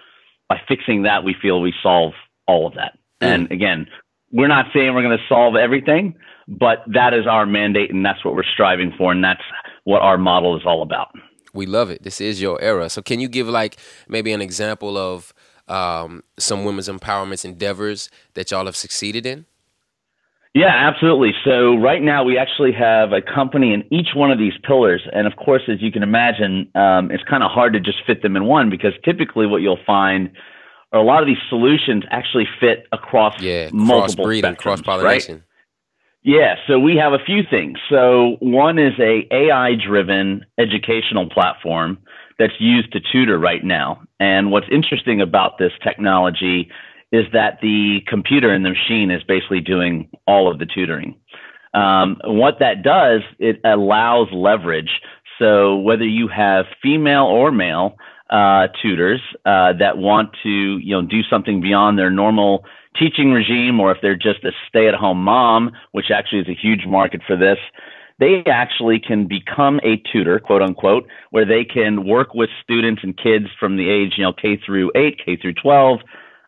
by 0.48 0.60
fixing 0.68 1.02
that, 1.02 1.24
we 1.24 1.34
feel 1.40 1.60
we 1.60 1.74
solve 1.82 2.12
all 2.46 2.66
of 2.66 2.74
that. 2.74 2.98
Mm. 3.20 3.26
And 3.26 3.52
again, 3.52 3.86
we're 4.32 4.48
not 4.48 4.66
saying 4.74 4.94
we're 4.94 5.02
going 5.02 5.16
to 5.16 5.24
solve 5.28 5.56
everything, 5.56 6.16
but 6.48 6.78
that 6.86 7.12
is 7.14 7.26
our 7.26 7.46
mandate 7.46 7.92
and 7.92 8.04
that's 8.04 8.24
what 8.24 8.34
we're 8.34 8.44
striving 8.44 8.92
for. 8.96 9.12
And 9.12 9.22
that's 9.22 9.42
what 9.84 10.02
our 10.02 10.18
model 10.18 10.56
is 10.56 10.62
all 10.64 10.82
about. 10.82 11.08
We 11.52 11.66
love 11.66 11.90
it. 11.90 12.02
This 12.02 12.20
is 12.20 12.40
your 12.40 12.60
era. 12.60 12.90
So 12.90 13.02
can 13.02 13.20
you 13.20 13.28
give 13.28 13.48
like 13.48 13.76
maybe 14.08 14.32
an 14.32 14.42
example 14.42 14.96
of 14.96 15.32
um, 15.68 16.22
some 16.38 16.64
women's 16.64 16.88
empowerment 16.88 17.44
endeavors 17.44 18.10
that 18.34 18.50
y'all 18.50 18.66
have 18.66 18.76
succeeded 18.76 19.26
in? 19.26 19.46
Yeah, 20.54 20.72
absolutely. 20.72 21.32
So 21.44 21.76
right 21.76 22.00
now 22.00 22.24
we 22.24 22.38
actually 22.38 22.72
have 22.72 23.12
a 23.12 23.20
company 23.20 23.74
in 23.74 23.84
each 23.92 24.14
one 24.14 24.30
of 24.30 24.38
these 24.38 24.54
pillars, 24.66 25.02
and 25.12 25.26
of 25.26 25.36
course, 25.36 25.60
as 25.68 25.82
you 25.82 25.92
can 25.92 26.02
imagine, 26.02 26.70
um, 26.74 27.10
it's 27.10 27.22
kind 27.24 27.42
of 27.42 27.50
hard 27.50 27.74
to 27.74 27.80
just 27.80 27.98
fit 28.06 28.22
them 28.22 28.36
in 28.36 28.46
one 28.46 28.70
because 28.70 28.92
typically 29.04 29.46
what 29.46 29.60
you'll 29.60 29.78
find 29.86 30.30
are 30.94 31.00
a 31.00 31.04
lot 31.04 31.22
of 31.22 31.26
these 31.26 31.36
solutions 31.50 32.04
actually 32.10 32.48
fit 32.58 32.86
across 32.90 33.38
yeah, 33.38 33.68
multiple 33.70 34.24
cross 34.24 34.56
cross 34.56 34.80
pollination. 34.80 35.34
Right? 35.34 35.42
Yeah, 36.26 36.56
so 36.66 36.80
we 36.80 36.96
have 36.96 37.12
a 37.12 37.24
few 37.24 37.42
things. 37.48 37.78
So 37.88 38.36
one 38.40 38.80
is 38.80 38.94
a 38.98 39.28
AI 39.30 39.76
driven 39.76 40.44
educational 40.58 41.30
platform 41.30 41.98
that's 42.36 42.54
used 42.58 42.92
to 42.94 43.00
tutor 43.12 43.38
right 43.38 43.62
now. 43.62 44.02
And 44.18 44.50
what's 44.50 44.66
interesting 44.72 45.20
about 45.20 45.58
this 45.58 45.70
technology 45.84 46.68
is 47.12 47.26
that 47.32 47.60
the 47.62 48.00
computer 48.08 48.52
in 48.52 48.64
the 48.64 48.70
machine 48.70 49.12
is 49.12 49.22
basically 49.22 49.60
doing 49.60 50.10
all 50.26 50.50
of 50.50 50.58
the 50.58 50.66
tutoring. 50.66 51.14
Um, 51.74 52.20
what 52.24 52.58
that 52.58 52.82
does, 52.82 53.20
it 53.38 53.60
allows 53.62 54.26
leverage. 54.32 55.00
So 55.38 55.76
whether 55.76 56.04
you 56.04 56.26
have 56.26 56.66
female 56.82 57.26
or 57.26 57.52
male 57.52 57.98
uh, 58.30 58.66
tutors 58.82 59.20
uh, 59.44 59.74
that 59.78 59.96
want 59.96 60.30
to, 60.42 60.50
you 60.50 60.90
know, 60.90 61.02
do 61.02 61.22
something 61.30 61.60
beyond 61.60 61.96
their 61.96 62.10
normal 62.10 62.64
teaching 62.98 63.32
regime, 63.32 63.80
or 63.80 63.92
if 63.92 63.98
they're 64.02 64.16
just 64.16 64.44
a 64.44 64.52
stay-at-home 64.68 65.22
mom, 65.22 65.72
which 65.92 66.10
actually 66.10 66.40
is 66.40 66.48
a 66.48 66.54
huge 66.54 66.86
market 66.86 67.22
for 67.26 67.36
this, 67.36 67.58
they 68.18 68.42
actually 68.46 68.98
can 68.98 69.26
become 69.26 69.78
a 69.82 69.96
tutor, 70.10 70.38
quote 70.38 70.62
unquote, 70.62 71.06
where 71.30 71.44
they 71.44 71.64
can 71.64 72.06
work 72.06 72.34
with 72.34 72.48
students 72.62 73.02
and 73.02 73.16
kids 73.16 73.46
from 73.60 73.76
the 73.76 73.90
age, 73.90 74.14
you 74.16 74.24
know, 74.24 74.32
K 74.32 74.58
through 74.64 74.90
8, 74.94 75.20
K 75.24 75.36
through 75.36 75.54
12, 75.54 76.00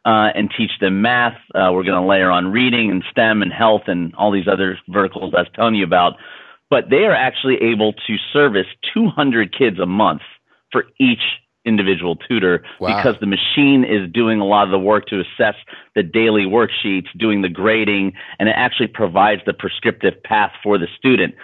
uh, 0.04 0.30
and 0.34 0.50
teach 0.56 0.70
them 0.80 1.02
math. 1.02 1.36
Uh, 1.54 1.70
we're 1.72 1.84
going 1.84 2.00
to 2.00 2.06
layer 2.06 2.30
on 2.30 2.50
reading 2.50 2.90
and 2.90 3.04
STEM 3.10 3.42
and 3.42 3.52
health 3.52 3.82
and 3.86 4.14
all 4.14 4.32
these 4.32 4.48
other 4.48 4.78
verticals 4.88 5.34
I 5.36 5.40
was 5.40 5.48
telling 5.54 5.74
you 5.74 5.84
about. 5.84 6.14
But 6.70 6.90
they 6.90 7.04
are 7.04 7.14
actually 7.14 7.56
able 7.62 7.92
to 7.92 8.16
service 8.32 8.66
200 8.94 9.56
kids 9.56 9.78
a 9.78 9.86
month 9.86 10.22
for 10.72 10.84
each 10.98 11.22
individual 11.68 12.16
tutor 12.16 12.64
wow. 12.80 12.96
because 12.96 13.16
the 13.20 13.26
machine 13.26 13.84
is 13.84 14.10
doing 14.12 14.40
a 14.40 14.44
lot 14.44 14.64
of 14.64 14.70
the 14.70 14.78
work 14.78 15.06
to 15.06 15.20
assess 15.20 15.54
the 15.94 16.02
daily 16.02 16.46
worksheets, 16.46 17.06
doing 17.18 17.42
the 17.42 17.48
grading, 17.48 18.12
and 18.38 18.48
it 18.48 18.54
actually 18.56 18.88
provides 18.88 19.42
the 19.46 19.52
prescriptive 19.52 20.14
path 20.22 20.52
for 20.62 20.78
the 20.78 20.88
student 20.98 21.34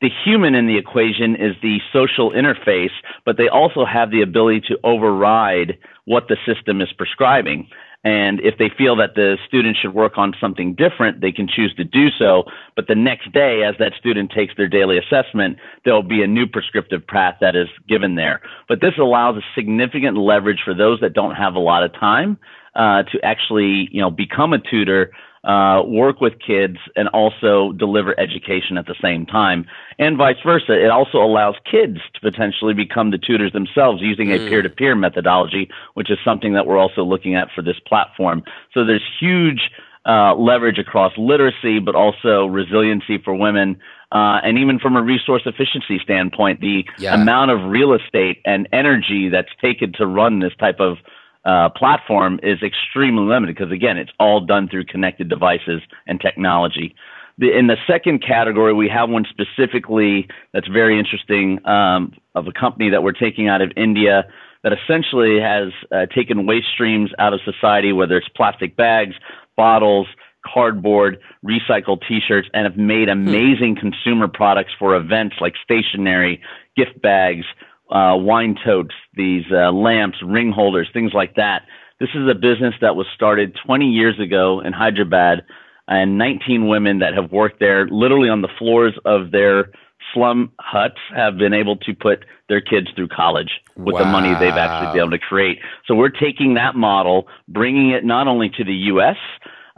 the 0.00 0.10
human 0.24 0.54
in 0.54 0.66
the 0.66 0.78
equation 0.78 1.36
is 1.36 1.54
the 1.62 1.78
social 1.92 2.30
interface, 2.30 2.92
but 3.26 3.36
they 3.36 3.48
also 3.48 3.84
have 3.84 4.10
the 4.10 4.22
ability 4.22 4.62
to 4.68 4.78
override 4.82 5.78
what 6.06 6.28
the 6.28 6.36
system 6.46 6.80
is 6.80 6.88
prescribing. 6.96 7.68
And 8.02 8.40
if 8.40 8.56
they 8.58 8.70
feel 8.70 8.96
that 8.96 9.14
the 9.14 9.36
student 9.46 9.76
should 9.80 9.92
work 9.92 10.16
on 10.16 10.32
something 10.40 10.74
different, 10.74 11.20
they 11.20 11.32
can 11.32 11.46
choose 11.46 11.74
to 11.74 11.84
do 11.84 12.08
so. 12.18 12.44
But 12.74 12.86
the 12.88 12.94
next 12.94 13.30
day, 13.32 13.62
as 13.62 13.74
that 13.78 13.92
student 13.98 14.30
takes 14.30 14.54
their 14.56 14.68
daily 14.68 14.96
assessment, 14.98 15.58
there'll 15.84 16.02
be 16.02 16.22
a 16.22 16.26
new 16.26 16.46
prescriptive 16.46 17.06
path 17.06 17.36
that 17.42 17.54
is 17.54 17.68
given 17.88 18.14
there. 18.14 18.40
But 18.68 18.80
this 18.80 18.94
allows 18.98 19.36
a 19.36 19.42
significant 19.54 20.16
leverage 20.16 20.60
for 20.64 20.72
those 20.72 21.00
that 21.00 21.12
don't 21.12 21.34
have 21.34 21.54
a 21.54 21.58
lot 21.58 21.82
of 21.82 21.92
time 21.92 22.38
uh, 22.74 23.02
to 23.02 23.22
actually, 23.22 23.88
you 23.92 24.00
know, 24.00 24.10
become 24.10 24.54
a 24.54 24.58
tutor 24.58 25.10
uh, 25.44 25.82
work 25.86 26.20
with 26.20 26.34
kids 26.46 26.76
and 26.96 27.08
also 27.08 27.72
deliver 27.72 28.18
education 28.20 28.76
at 28.76 28.86
the 28.86 28.94
same 29.02 29.24
time, 29.24 29.64
and 29.98 30.16
vice 30.16 30.36
versa. 30.44 30.72
It 30.72 30.90
also 30.90 31.18
allows 31.18 31.54
kids 31.70 31.98
to 32.14 32.20
potentially 32.20 32.74
become 32.74 33.10
the 33.10 33.18
tutors 33.18 33.52
themselves 33.52 34.02
using 34.02 34.32
a 34.32 34.38
mm. 34.38 34.48
peer-to-peer 34.48 34.94
methodology, 34.94 35.70
which 35.94 36.10
is 36.10 36.18
something 36.24 36.52
that 36.52 36.66
we're 36.66 36.78
also 36.78 37.04
looking 37.04 37.34
at 37.34 37.48
for 37.54 37.62
this 37.62 37.80
platform. 37.86 38.42
So 38.74 38.84
there's 38.84 39.04
huge 39.18 39.70
uh, 40.06 40.34
leverage 40.34 40.78
across 40.78 41.12
literacy, 41.16 41.78
but 41.78 41.94
also 41.94 42.46
resiliency 42.46 43.18
for 43.18 43.34
women. 43.34 43.78
Uh, 44.12 44.40
and 44.42 44.58
even 44.58 44.78
from 44.78 44.96
a 44.96 45.02
resource 45.02 45.42
efficiency 45.46 46.00
standpoint, 46.02 46.60
the 46.60 46.84
yeah. 46.98 47.14
amount 47.14 47.50
of 47.50 47.70
real 47.70 47.92
estate 47.94 48.38
and 48.44 48.68
energy 48.72 49.28
that's 49.28 49.50
taken 49.60 49.92
to 49.92 50.06
run 50.06 50.40
this 50.40 50.52
type 50.58 50.80
of 50.80 50.98
uh, 51.44 51.70
platform 51.70 52.38
is 52.42 52.58
extremely 52.62 53.24
limited 53.24 53.56
because 53.56 53.72
again, 53.72 53.96
it's 53.96 54.12
all 54.18 54.40
done 54.40 54.68
through 54.68 54.84
connected 54.84 55.28
devices 55.28 55.80
and 56.06 56.20
technology. 56.20 56.94
The, 57.38 57.56
in 57.56 57.68
the 57.68 57.76
second 57.86 58.22
category, 58.22 58.74
we 58.74 58.88
have 58.88 59.08
one 59.08 59.24
specifically 59.30 60.28
that's 60.52 60.68
very 60.68 60.98
interesting 60.98 61.64
um, 61.66 62.12
of 62.34 62.46
a 62.46 62.52
company 62.52 62.90
that 62.90 63.02
we're 63.02 63.12
taking 63.12 63.48
out 63.48 63.62
of 63.62 63.72
India 63.76 64.24
that 64.62 64.72
essentially 64.74 65.40
has 65.40 65.72
uh, 65.90 66.06
taken 66.14 66.46
waste 66.46 66.66
streams 66.74 67.10
out 67.18 67.32
of 67.32 67.40
society, 67.44 67.92
whether 67.92 68.18
it's 68.18 68.28
plastic 68.36 68.76
bags, 68.76 69.14
bottles, 69.56 70.06
cardboard, 70.44 71.18
recycled 71.44 72.00
T-shirts, 72.06 72.48
and 72.52 72.64
have 72.64 72.76
made 72.76 73.08
hmm. 73.08 73.12
amazing 73.12 73.76
hmm. 73.76 73.88
consumer 73.88 74.28
products 74.28 74.72
for 74.78 74.94
events 74.94 75.36
like 75.40 75.54
stationery, 75.62 76.42
gift 76.76 77.00
bags, 77.00 77.46
uh, 77.90 78.16
wine 78.16 78.56
totes, 78.64 78.94
these 79.14 79.44
uh, 79.50 79.70
lamps, 79.72 80.18
ring 80.24 80.52
holders, 80.52 80.88
things 80.92 81.12
like 81.14 81.34
that. 81.36 81.62
This 81.98 82.10
is 82.14 82.28
a 82.28 82.34
business 82.34 82.74
that 82.80 82.96
was 82.96 83.06
started 83.14 83.56
20 83.66 83.86
years 83.86 84.18
ago 84.18 84.60
in 84.60 84.72
Hyderabad, 84.72 85.44
and 85.86 86.16
19 86.18 86.68
women 86.68 87.00
that 87.00 87.14
have 87.14 87.32
worked 87.32 87.60
there, 87.60 87.86
literally 87.88 88.28
on 88.28 88.42
the 88.42 88.48
floors 88.58 88.94
of 89.04 89.32
their 89.32 89.70
slum 90.14 90.52
huts, 90.60 90.98
have 91.14 91.36
been 91.36 91.52
able 91.52 91.76
to 91.76 91.94
put 91.94 92.24
their 92.48 92.60
kids 92.60 92.88
through 92.94 93.08
college 93.08 93.60
with 93.76 93.94
wow. 93.94 94.00
the 94.00 94.06
money 94.06 94.32
they've 94.34 94.54
actually 94.54 94.92
been 94.92 95.00
able 95.00 95.10
to 95.10 95.18
create. 95.18 95.58
So 95.86 95.94
we're 95.94 96.08
taking 96.08 96.54
that 96.54 96.74
model, 96.74 97.28
bringing 97.48 97.90
it 97.90 98.04
not 98.04 98.28
only 98.28 98.48
to 98.50 98.64
the 98.64 98.74
U.S 98.74 99.16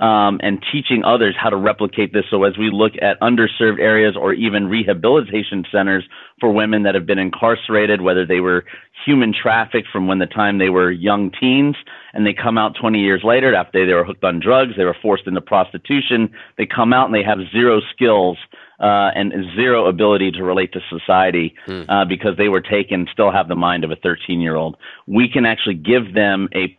um, 0.02 0.40
and 0.42 0.61
teaching 0.73 1.04
others 1.04 1.37
how 1.38 1.49
to 1.49 1.56
replicate 1.56 2.12
this. 2.12 2.25
So 2.28 2.42
as 2.42 2.59
we 2.59 2.71
look 2.73 2.94
at 3.00 3.21
underserved 3.21 3.78
areas 3.78 4.16
or 4.21 4.32
even 4.35 4.66
rehabilitation 4.66 5.64
centers 5.71 6.02
for 6.40 6.50
women 6.50 6.82
that 6.82 6.97
have 6.97 7.06
been 7.06 7.21
incarcerated, 7.21 8.00
whether 8.00 8.26
they 8.26 8.40
were 8.40 8.64
human 9.06 9.32
trafficked 9.32 9.87
from 9.92 10.09
when 10.09 10.18
the 10.18 10.26
time 10.26 10.59
they 10.59 10.71
were 10.71 10.90
young 10.90 11.30
teens 11.30 11.76
and 12.14 12.26
they 12.26 12.35
come 12.35 12.59
out 12.59 12.75
20 12.80 12.99
years 12.99 13.23
later 13.23 13.54
after 13.54 13.87
they 13.87 13.94
were 13.94 14.04
hooked 14.04 14.25
on 14.25 14.40
drugs, 14.40 14.73
they 14.76 14.85
were 14.85 14.97
forced 15.00 15.28
into 15.28 15.40
prostitution, 15.40 16.28
they 16.59 16.66
come 16.66 16.92
out 16.92 17.06
and 17.06 17.14
they 17.14 17.23
have 17.23 17.38
zero 17.52 17.80
skills 17.94 18.38
uh, 18.80 19.12
and 19.14 19.32
zero 19.54 19.87
ability 19.87 20.32
to 20.32 20.42
relate 20.42 20.73
to 20.73 20.80
society 20.90 21.54
hmm. 21.64 21.82
uh, 21.88 22.04
because 22.04 22.37
they 22.37 22.49
were 22.49 22.61
taken, 22.61 23.06
still 23.12 23.30
have 23.30 23.47
the 23.47 23.54
mind 23.54 23.85
of 23.85 23.92
a 23.92 23.97
13 23.97 24.40
year 24.40 24.56
old. 24.56 24.76
We 25.06 25.28
can 25.28 25.47
actually 25.47 25.76
give 25.76 26.12
them 26.12 26.49
a 26.52 26.76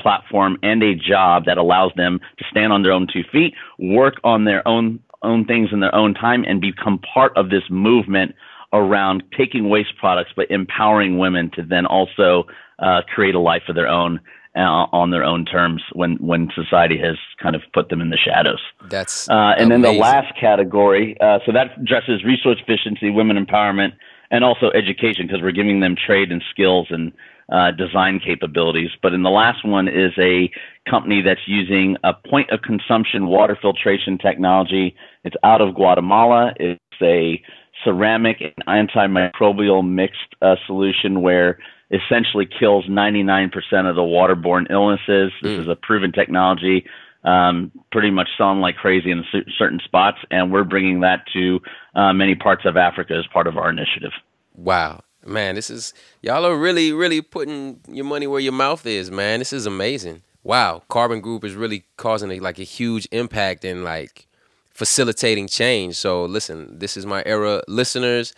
platform 0.00 0.58
and 0.62 0.82
a 0.82 0.94
job 0.94 1.44
that 1.46 1.58
allows 1.58 1.92
them 1.96 2.20
to 2.38 2.44
stand 2.50 2.72
on 2.72 2.82
their 2.82 2.92
own 2.92 3.06
two 3.12 3.22
feet, 3.30 3.54
work 3.78 4.14
on 4.24 4.44
their 4.44 4.66
own 4.66 5.00
own 5.24 5.44
things 5.44 5.68
in 5.72 5.78
their 5.78 5.94
own 5.94 6.14
time, 6.14 6.44
and 6.44 6.60
become 6.60 6.98
part 6.98 7.36
of 7.36 7.48
this 7.50 7.62
movement 7.70 8.34
around 8.72 9.22
taking 9.36 9.68
waste 9.68 9.96
products 9.98 10.30
but 10.34 10.50
empowering 10.50 11.18
women 11.18 11.50
to 11.54 11.62
then 11.62 11.86
also 11.86 12.44
uh, 12.78 13.02
create 13.14 13.34
a 13.34 13.38
life 13.38 13.62
of 13.68 13.74
their 13.74 13.86
own 13.86 14.18
uh, 14.56 14.86
on 14.92 15.10
their 15.10 15.22
own 15.24 15.44
terms 15.44 15.82
when 15.92 16.16
when 16.16 16.48
society 16.54 16.98
has 16.98 17.16
kind 17.40 17.54
of 17.54 17.62
put 17.72 17.88
them 17.88 18.00
in 18.00 18.10
the 18.10 18.18
shadows. 18.18 18.60
That's 18.88 19.28
uh, 19.28 19.54
and 19.56 19.70
then 19.70 19.82
the 19.82 19.92
last 19.92 20.34
category. 20.38 21.16
Uh, 21.20 21.38
so 21.46 21.52
that 21.52 21.78
addresses 21.78 22.24
resource 22.24 22.58
efficiency, 22.60 23.10
women 23.10 23.42
empowerment, 23.42 23.92
and 24.30 24.44
also 24.44 24.70
education 24.70 25.26
because 25.26 25.42
we're 25.42 25.52
giving 25.52 25.80
them 25.80 25.94
trade 25.94 26.32
and 26.32 26.42
skills 26.50 26.88
and 26.90 27.12
uh, 27.52 27.70
design 27.70 28.18
capabilities. 28.24 28.90
But 29.02 29.12
in 29.12 29.22
the 29.22 29.30
last 29.30 29.64
one 29.64 29.86
is 29.86 30.12
a 30.18 30.50
company 30.88 31.20
that's 31.22 31.46
using 31.46 31.96
a 32.02 32.14
point 32.14 32.50
of 32.50 32.62
consumption 32.62 33.26
water 33.26 33.56
filtration 33.60 34.16
technology. 34.18 34.96
It's 35.22 35.36
out 35.44 35.60
of 35.60 35.74
Guatemala. 35.74 36.54
It's 36.58 36.80
a 37.02 37.42
ceramic 37.84 38.38
and 38.40 38.88
antimicrobial 38.90 39.86
mixed 39.86 40.34
uh, 40.40 40.56
solution 40.66 41.20
where 41.20 41.58
essentially 41.90 42.48
kills 42.58 42.86
99% 42.86 43.52
of 43.88 43.96
the 43.96 44.02
waterborne 44.02 44.70
illnesses. 44.70 45.30
This 45.42 45.52
mm. 45.52 45.60
is 45.60 45.68
a 45.68 45.76
proven 45.76 46.10
technology, 46.10 46.86
um, 47.22 47.70
pretty 47.90 48.10
much 48.10 48.28
selling 48.38 48.60
like 48.60 48.76
crazy 48.76 49.10
in 49.10 49.24
certain 49.58 49.80
spots, 49.84 50.18
and 50.30 50.50
we're 50.50 50.64
bringing 50.64 51.00
that 51.00 51.24
to 51.34 51.60
uh, 51.94 52.14
many 52.14 52.34
parts 52.34 52.62
of 52.64 52.78
Africa 52.78 53.14
as 53.14 53.26
part 53.30 53.46
of 53.46 53.58
our 53.58 53.68
initiative. 53.68 54.12
Wow. 54.54 55.02
Man, 55.24 55.54
this 55.54 55.70
is 55.70 55.94
y'all 56.20 56.44
are 56.44 56.56
really, 56.56 56.92
really 56.92 57.20
putting 57.20 57.80
your 57.88 58.04
money 58.04 58.26
where 58.26 58.40
your 58.40 58.52
mouth 58.52 58.84
is, 58.86 59.10
man. 59.10 59.38
This 59.38 59.52
is 59.52 59.66
amazing. 59.66 60.22
Wow, 60.42 60.82
Carbon 60.88 61.20
Group 61.20 61.44
is 61.44 61.54
really 61.54 61.84
causing 61.96 62.30
a, 62.32 62.40
like 62.40 62.58
a 62.58 62.64
huge 62.64 63.06
impact 63.12 63.64
in 63.64 63.84
like 63.84 64.26
facilitating 64.70 65.46
change. 65.46 65.94
So 65.94 66.24
listen, 66.24 66.78
this 66.78 66.96
is 66.96 67.06
my 67.06 67.22
era, 67.24 67.62
listeners. 67.68 68.34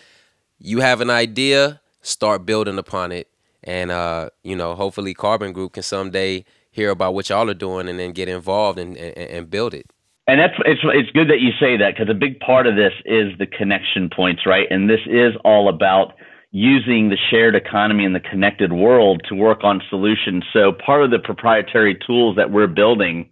You 0.58 0.80
have 0.80 1.00
an 1.00 1.10
idea, 1.10 1.80
start 2.02 2.44
building 2.44 2.78
upon 2.78 3.12
it, 3.12 3.28
and 3.62 3.90
uh, 3.90 4.30
you 4.42 4.54
know, 4.54 4.74
hopefully, 4.74 5.14
Carbon 5.14 5.52
Group 5.52 5.72
can 5.72 5.82
someday 5.82 6.44
hear 6.70 6.90
about 6.90 7.14
what 7.14 7.30
y'all 7.30 7.48
are 7.48 7.54
doing 7.54 7.88
and 7.88 7.98
then 7.98 8.12
get 8.12 8.28
involved 8.28 8.78
and, 8.78 8.96
and, 8.96 9.16
and 9.16 9.50
build 9.50 9.72
it. 9.72 9.86
And 10.26 10.40
that's 10.40 10.54
it's 10.64 10.80
it's 10.84 11.10
good 11.10 11.28
that 11.28 11.40
you 11.40 11.50
say 11.60 11.76
that 11.76 11.94
because 11.94 12.08
a 12.08 12.18
big 12.18 12.40
part 12.40 12.66
of 12.66 12.76
this 12.76 12.92
is 13.04 13.36
the 13.38 13.46
connection 13.46 14.08
points, 14.08 14.46
right? 14.46 14.66
And 14.70 14.88
this 14.88 15.00
is 15.06 15.34
all 15.44 15.68
about 15.68 16.14
using 16.54 17.08
the 17.08 17.18
shared 17.30 17.56
economy 17.56 18.04
and 18.04 18.14
the 18.14 18.20
connected 18.20 18.72
world 18.72 19.20
to 19.28 19.34
work 19.34 19.64
on 19.64 19.82
solutions. 19.90 20.44
So 20.52 20.70
part 20.70 21.02
of 21.02 21.10
the 21.10 21.18
proprietary 21.18 21.98
tools 22.06 22.36
that 22.36 22.52
we're 22.52 22.68
building 22.68 23.28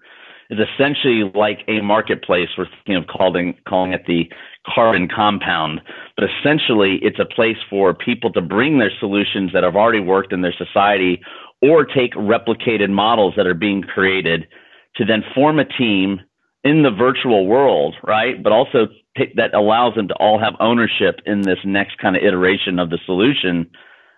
is 0.50 0.58
essentially 0.58 1.30
like 1.32 1.60
a 1.68 1.80
marketplace. 1.82 2.48
We're 2.58 2.66
thinking 2.66 2.96
of 2.96 3.06
calling 3.06 3.54
calling 3.66 3.92
it 3.92 4.06
the 4.08 4.28
carbon 4.66 5.08
compound, 5.08 5.82
but 6.16 6.28
essentially 6.28 6.98
it's 7.00 7.20
a 7.20 7.24
place 7.24 7.58
for 7.70 7.94
people 7.94 8.32
to 8.32 8.40
bring 8.40 8.80
their 8.80 8.90
solutions 8.98 9.52
that 9.52 9.62
have 9.62 9.76
already 9.76 10.00
worked 10.00 10.32
in 10.32 10.42
their 10.42 10.54
society 10.58 11.22
or 11.62 11.84
take 11.84 12.14
replicated 12.14 12.90
models 12.90 13.34
that 13.36 13.46
are 13.46 13.54
being 13.54 13.82
created 13.82 14.48
to 14.96 15.04
then 15.04 15.22
form 15.32 15.60
a 15.60 15.64
team 15.64 16.20
in 16.64 16.82
the 16.82 16.90
virtual 16.90 17.46
world, 17.46 17.94
right? 18.02 18.42
But 18.42 18.50
also 18.50 18.88
that 19.36 19.54
allows 19.54 19.94
them 19.94 20.08
to 20.08 20.14
all 20.14 20.38
have 20.38 20.54
ownership 20.60 21.20
in 21.26 21.42
this 21.42 21.58
next 21.64 21.98
kind 21.98 22.16
of 22.16 22.22
iteration 22.22 22.78
of 22.78 22.90
the 22.90 22.98
solution 23.04 23.70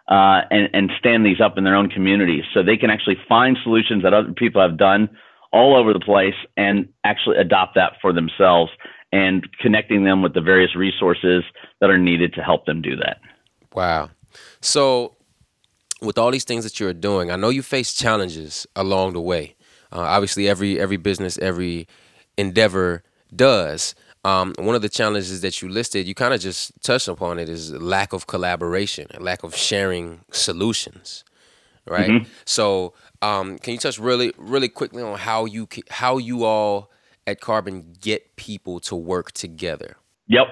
uh, 0.08 0.42
and, 0.50 0.68
and 0.72 0.90
stand 0.98 1.24
these 1.24 1.40
up 1.40 1.58
in 1.58 1.64
their 1.64 1.74
own 1.74 1.88
communities. 1.88 2.44
So 2.52 2.62
they 2.62 2.76
can 2.76 2.90
actually 2.90 3.16
find 3.28 3.56
solutions 3.62 4.02
that 4.02 4.14
other 4.14 4.32
people 4.32 4.60
have 4.62 4.78
done 4.78 5.08
all 5.52 5.76
over 5.76 5.92
the 5.92 6.00
place 6.00 6.34
and 6.56 6.88
actually 7.04 7.38
adopt 7.38 7.74
that 7.76 7.92
for 8.02 8.12
themselves 8.12 8.70
and 9.12 9.48
connecting 9.60 10.04
them 10.04 10.22
with 10.22 10.34
the 10.34 10.40
various 10.40 10.74
resources 10.74 11.44
that 11.80 11.90
are 11.90 11.98
needed 11.98 12.34
to 12.34 12.40
help 12.42 12.66
them 12.66 12.82
do 12.82 12.96
that. 12.96 13.18
Wow. 13.72 14.10
So, 14.60 15.16
with 16.02 16.18
all 16.18 16.32
these 16.32 16.44
things 16.44 16.64
that 16.64 16.80
you're 16.80 16.92
doing, 16.92 17.30
I 17.30 17.36
know 17.36 17.48
you 17.48 17.62
face 17.62 17.94
challenges 17.94 18.66
along 18.74 19.12
the 19.12 19.20
way. 19.20 19.54
Uh, 19.92 20.00
obviously, 20.00 20.48
every 20.48 20.80
every 20.80 20.96
business, 20.96 21.38
every 21.38 21.86
endeavor 22.36 23.04
does. 23.34 23.94
Um, 24.24 24.54
one 24.58 24.74
of 24.74 24.82
the 24.82 24.88
challenges 24.88 25.42
that 25.42 25.60
you 25.60 25.68
listed, 25.68 26.06
you 26.06 26.14
kind 26.14 26.32
of 26.32 26.40
just 26.40 26.72
touched 26.82 27.08
upon 27.08 27.38
it, 27.38 27.48
is 27.48 27.72
lack 27.72 28.12
of 28.12 28.26
collaboration, 28.26 29.06
lack 29.20 29.42
of 29.42 29.54
sharing 29.54 30.20
solutions, 30.32 31.24
right? 31.86 32.10
Mm-hmm. 32.10 32.30
So, 32.46 32.94
um, 33.20 33.58
can 33.58 33.74
you 33.74 33.78
touch 33.78 33.98
really, 33.98 34.32
really 34.38 34.68
quickly 34.68 35.02
on 35.02 35.18
how 35.18 35.44
you 35.44 35.68
how 35.90 36.16
you 36.16 36.44
all 36.44 36.90
at 37.26 37.40
Carbon 37.40 37.94
get 38.00 38.36
people 38.36 38.80
to 38.80 38.96
work 38.96 39.32
together? 39.32 39.96
Yep. 40.28 40.46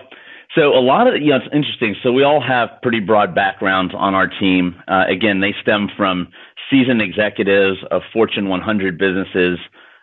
So 0.54 0.74
a 0.74 0.84
lot 0.84 1.06
of 1.06 1.14
you 1.22 1.30
know 1.30 1.36
it's 1.36 1.46
interesting. 1.54 1.96
So 2.02 2.12
we 2.12 2.24
all 2.24 2.42
have 2.42 2.68
pretty 2.82 3.00
broad 3.00 3.34
backgrounds 3.34 3.94
on 3.96 4.14
our 4.14 4.28
team. 4.28 4.74
Uh, 4.86 5.04
again, 5.08 5.40
they 5.40 5.54
stem 5.62 5.88
from 5.96 6.28
seasoned 6.70 7.00
executives 7.00 7.78
of 7.90 8.02
Fortune 8.12 8.48
100 8.48 8.98
businesses 8.98 9.58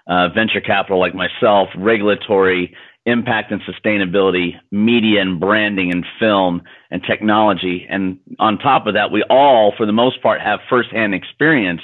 uh, 0.08 0.28
venture 0.30 0.60
capital 0.60 1.00
like 1.00 1.14
myself, 1.14 1.70
regulatory, 1.78 2.76
impact 3.06 3.52
and 3.52 3.62
sustainability, 3.62 4.54
media 4.72 5.22
and 5.22 5.40
branding 5.40 5.92
and 5.92 6.06
film 6.20 6.62
and 6.92 7.02
technology. 7.04 7.86
And 7.90 8.20
on 8.40 8.58
top 8.58 8.88
of 8.88 8.94
that, 8.94 9.12
we 9.12 9.24
all, 9.30 9.74
for 9.76 9.86
the 9.86 9.94
most 9.94 10.22
part, 10.22 10.42
have 10.42 10.60
firsthand 10.70 11.16
experience 11.16 11.82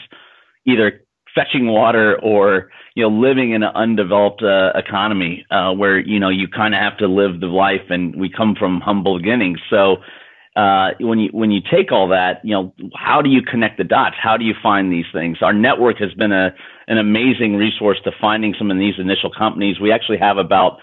either 0.66 1.02
fetching 1.34 1.68
water 1.68 2.20
or 2.22 2.70
you 2.96 3.04
know 3.04 3.10
living 3.10 3.51
in 3.51 3.62
an 3.62 3.72
undeveloped 3.75 4.42
uh, 4.42 4.72
economy 4.75 5.46
uh, 5.51 5.74
where 5.74 6.00
you 6.00 6.20
know 6.20 6.30
you 6.30 6.48
kind 6.48 6.74
of 6.74 6.80
have 6.80 6.98
to 6.98 7.08
live 7.08 7.42
the 7.42 7.48
life 7.48 7.82
and 7.90 8.16
we 8.16 8.30
come 8.30 8.56
from 8.58 8.80
humble 8.80 9.20
beginnings 9.20 9.60
so 9.70 9.98
uh, 10.56 10.92
when 11.01 11.20
you 11.20 11.30
when 11.34 11.51
you 11.51 11.60
take 11.70 11.92
all 11.92 12.08
that, 12.08 12.40
you 12.44 12.51
know, 12.51 12.74
how 12.96 13.22
do 13.22 13.30
you 13.30 13.42
connect 13.42 13.78
the 13.78 13.84
dots? 13.84 14.16
How 14.22 14.38
do 14.38 14.46
you 14.46 14.54
find 14.64 14.92
these 14.92 15.06
things? 15.12 15.40
Our 15.42 15.51
network 15.51 15.98
has 15.98 16.14
been 16.14 16.32
a 16.32 16.56
an 16.88 16.98
amazing 16.98 17.58
resource 17.58 17.98
to 18.06 18.12
finding 18.22 18.56
some 18.58 18.72
of 18.72 18.78
these 18.78 18.94
initial 18.98 19.30
companies. 19.30 19.82
We 19.82 19.92
actually 19.92 20.20
have 20.20 20.38
about 20.38 20.80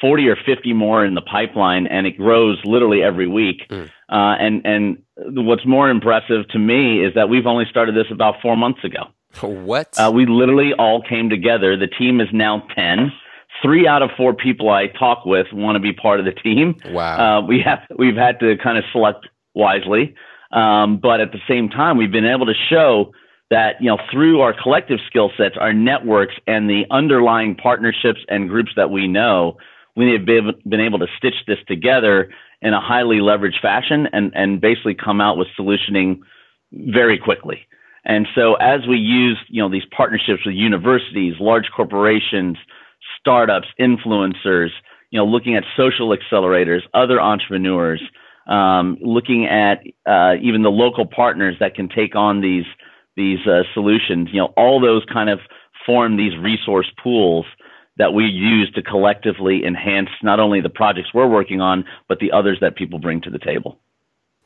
40 0.00 0.28
or 0.28 0.36
50 0.36 0.72
more 0.72 1.04
in 1.04 1.14
the 1.14 1.22
pipeline, 1.22 1.86
and 1.86 2.06
it 2.06 2.16
grows 2.16 2.60
literally 2.64 3.02
every 3.02 3.28
week. 3.28 3.68
Mm. 3.68 3.90
Uh, 4.08 4.36
and 4.38 4.66
and 4.66 5.02
what's 5.16 5.66
more 5.66 5.88
impressive 5.88 6.48
to 6.50 6.58
me 6.58 7.04
is 7.04 7.14
that 7.14 7.28
we've 7.28 7.46
only 7.46 7.64
started 7.70 7.94
this 7.94 8.10
about 8.10 8.36
four 8.42 8.56
months 8.56 8.84
ago. 8.84 9.04
What? 9.40 9.98
Uh, 9.98 10.10
we 10.12 10.26
literally 10.26 10.74
all 10.74 11.02
came 11.02 11.30
together. 11.30 11.76
The 11.76 11.86
team 11.86 12.20
is 12.20 12.28
now 12.32 12.66
10 12.74 13.12
three 13.62 13.86
out 13.86 14.02
of 14.02 14.10
four 14.16 14.34
people 14.34 14.70
I 14.70 14.88
talk 14.88 15.24
with 15.24 15.46
want 15.52 15.76
to 15.76 15.80
be 15.80 15.92
part 15.92 16.18
of 16.18 16.26
the 16.26 16.32
team. 16.32 16.74
Wow. 16.90 17.38
Uh, 17.38 17.46
we 17.46 17.60
have 17.64 17.80
we've 17.96 18.16
had 18.16 18.40
to 18.40 18.56
kind 18.62 18.76
of 18.76 18.84
select 18.92 19.28
wisely, 19.54 20.14
um, 20.52 20.98
but 20.98 21.20
at 21.20 21.32
the 21.32 21.38
same 21.48 21.68
time, 21.68 21.96
we've 21.96 22.12
been 22.12 22.26
able 22.26 22.46
to 22.46 22.54
show 22.68 23.12
that 23.50 23.76
you 23.80 23.86
know 23.86 23.98
through 24.10 24.40
our 24.40 24.54
collective 24.60 24.98
skill 25.06 25.30
sets, 25.36 25.56
our 25.58 25.72
networks, 25.72 26.34
and 26.46 26.68
the 26.68 26.84
underlying 26.90 27.54
partnerships 27.54 28.20
and 28.28 28.48
groups 28.48 28.72
that 28.76 28.90
we 28.90 29.06
know, 29.06 29.56
we 29.96 30.12
have 30.12 30.24
been, 30.24 30.52
been 30.66 30.80
able 30.80 30.98
to 31.00 31.06
stitch 31.16 31.34
this 31.46 31.58
together 31.66 32.30
in 32.60 32.72
a 32.72 32.80
highly 32.80 33.18
leveraged 33.18 33.60
fashion 33.60 34.08
and 34.12 34.32
and 34.34 34.60
basically 34.60 34.94
come 34.94 35.20
out 35.20 35.36
with 35.36 35.48
solutioning 35.58 36.20
very 36.72 37.18
quickly. 37.18 37.66
And 38.04 38.26
so 38.34 38.54
as 38.54 38.80
we 38.88 38.96
use, 38.96 39.38
you 39.48 39.62
know, 39.62 39.68
these 39.68 39.84
partnerships 39.96 40.44
with 40.44 40.54
universities, 40.54 41.34
large 41.38 41.66
corporations, 41.74 42.56
startups, 43.20 43.68
influencers, 43.78 44.70
you 45.10 45.18
know, 45.18 45.26
looking 45.26 45.54
at 45.56 45.64
social 45.76 46.16
accelerators, 46.16 46.80
other 46.94 47.20
entrepreneurs, 47.20 48.02
um, 48.48 48.96
looking 49.00 49.46
at 49.46 49.82
uh, 50.06 50.34
even 50.40 50.62
the 50.62 50.70
local 50.70 51.06
partners 51.06 51.56
that 51.60 51.74
can 51.74 51.88
take 51.88 52.16
on 52.16 52.40
these 52.40 52.64
these 53.16 53.46
uh, 53.46 53.62
solutions. 53.74 54.28
You 54.32 54.40
know, 54.40 54.52
all 54.56 54.80
those 54.80 55.04
kind 55.12 55.28
of 55.28 55.40
form 55.84 56.16
these 56.16 56.36
resource 56.38 56.90
pools 57.02 57.44
that 57.98 58.14
we 58.14 58.24
use 58.24 58.70
to 58.74 58.82
collectively 58.82 59.64
enhance 59.64 60.08
not 60.22 60.40
only 60.40 60.60
the 60.60 60.70
projects 60.70 61.10
we're 61.12 61.28
working 61.28 61.60
on, 61.60 61.84
but 62.08 62.18
the 62.20 62.32
others 62.32 62.58
that 62.60 62.76
people 62.76 62.98
bring 62.98 63.20
to 63.20 63.30
the 63.30 63.38
table. 63.38 63.78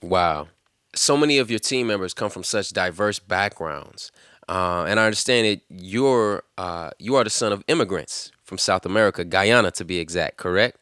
Wow. 0.03 0.49
So 0.95 1.17
many 1.17 1.39
of 1.39 1.51
your 1.51 1.59
team 1.59 1.87
members 1.87 2.15
come 2.15 2.31
from 2.31 2.43
such 2.43 2.71
diverse 2.71 3.19
backgrounds. 3.19 4.11
Uh, 4.49 4.85
and 4.89 5.01
I 5.01 5.05
understand 5.05 5.47
that 5.47 5.61
you're 5.69 6.45
uh, 6.57 6.91
you 6.99 7.17
are 7.17 7.25
the 7.25 7.31
son 7.31 7.53
of 7.53 7.65
immigrants 7.67 8.31
from 8.45 8.59
South 8.59 8.87
America, 8.87 9.25
Guyana 9.25 9.73
to 9.73 9.85
be 9.85 9.99
exact, 9.99 10.37
correct? 10.37 10.79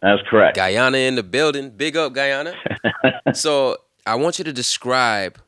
That's 0.00 0.22
correct. 0.28 0.56
Guyana 0.56 0.98
in 0.98 1.16
the 1.16 1.22
building. 1.22 1.70
Big 1.70 1.96
up, 1.96 2.12
Guyana. 2.12 2.54
so 3.32 3.78
I 4.06 4.14
want 4.14 4.38
you 4.38 4.44
to 4.44 4.52
describe 4.52 5.38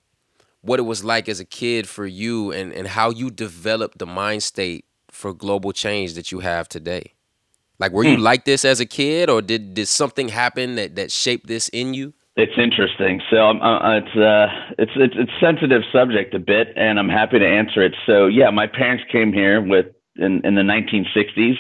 what 0.62 0.80
it 0.80 0.82
was 0.82 1.04
like 1.04 1.28
as 1.28 1.38
a 1.38 1.44
kid 1.44 1.88
for 1.88 2.06
you 2.06 2.50
and, 2.50 2.72
and 2.72 2.88
how 2.88 3.10
you 3.10 3.30
developed 3.30 3.98
the 3.98 4.06
mind 4.06 4.42
state 4.42 4.84
for 5.16 5.32
global 5.32 5.72
change 5.72 6.14
that 6.14 6.30
you 6.30 6.40
have 6.40 6.68
today. 6.68 7.14
Like, 7.78 7.92
were 7.92 8.04
hmm. 8.04 8.10
you 8.10 8.16
like 8.18 8.44
this 8.44 8.64
as 8.64 8.80
a 8.80 8.86
kid, 8.86 9.28
or 9.28 9.42
did, 9.42 9.74
did 9.74 9.88
something 9.88 10.28
happen 10.28 10.76
that, 10.76 10.96
that 10.96 11.10
shaped 11.10 11.46
this 11.46 11.68
in 11.70 11.94
you? 11.94 12.14
It's 12.36 12.52
interesting. 12.58 13.22
So 13.30 13.38
um, 13.38 13.62
uh, 13.62 13.96
it's, 13.96 14.14
uh, 14.14 14.46
it's 14.78 14.92
it's 14.94 15.14
it's 15.16 15.32
sensitive 15.40 15.80
subject 15.90 16.34
a 16.34 16.38
bit, 16.38 16.68
and 16.76 16.98
I'm 16.98 17.08
happy 17.08 17.38
to 17.38 17.46
answer 17.46 17.82
it. 17.82 17.94
So 18.04 18.26
yeah, 18.26 18.50
my 18.50 18.66
parents 18.66 19.04
came 19.10 19.32
here 19.32 19.62
with 19.62 19.86
in, 20.16 20.42
in 20.44 20.54
the 20.54 20.60
1960s. 20.60 21.56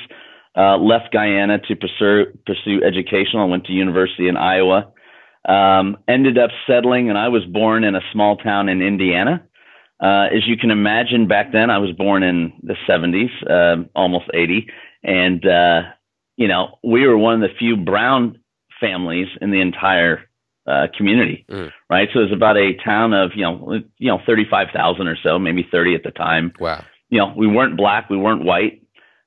Uh, 0.54 0.76
left 0.76 1.12
Guyana 1.14 1.58
to 1.60 1.76
pursue 1.76 2.26
pursue 2.44 2.82
education. 2.84 3.40
I 3.40 3.44
went 3.44 3.64
to 3.66 3.72
university 3.72 4.28
in 4.28 4.36
Iowa. 4.36 4.92
Um, 5.48 5.96
ended 6.06 6.36
up 6.36 6.50
settling, 6.66 7.08
and 7.08 7.16
I 7.16 7.28
was 7.28 7.44
born 7.46 7.82
in 7.82 7.94
a 7.94 8.00
small 8.12 8.36
town 8.36 8.68
in 8.68 8.82
Indiana. 8.82 9.46
Uh, 10.00 10.28
as 10.34 10.46
you 10.46 10.56
can 10.56 10.70
imagine, 10.70 11.26
back 11.26 11.52
then 11.52 11.70
I 11.70 11.78
was 11.78 11.92
born 11.92 12.22
in 12.22 12.52
the 12.62 12.76
70s, 12.88 13.30
uh, 13.48 13.84
almost 13.94 14.26
80, 14.34 14.68
and 15.02 15.46
uh, 15.46 15.82
you 16.36 16.48
know 16.48 16.78
we 16.84 17.06
were 17.06 17.16
one 17.16 17.34
of 17.34 17.40
the 17.40 17.54
few 17.58 17.76
brown 17.76 18.38
families 18.80 19.28
in 19.40 19.50
the 19.50 19.60
entire 19.60 20.28
uh, 20.66 20.88
community, 20.96 21.46
mm. 21.50 21.70
right? 21.88 22.08
So 22.12 22.20
it 22.20 22.24
was 22.24 22.32
about 22.32 22.58
a 22.58 22.74
town 22.84 23.14
of 23.14 23.30
you 23.34 23.42
know 23.42 23.80
you 23.98 24.10
know 24.10 24.18
35,000 24.26 25.06
or 25.08 25.16
so, 25.22 25.38
maybe 25.38 25.66
30 25.70 25.94
at 25.94 26.02
the 26.02 26.10
time. 26.10 26.52
Wow 26.60 26.84
you 27.08 27.18
know, 27.18 27.32
we 27.36 27.46
weren't 27.46 27.76
black, 27.76 28.10
we 28.10 28.16
weren't 28.16 28.44
white. 28.44 28.82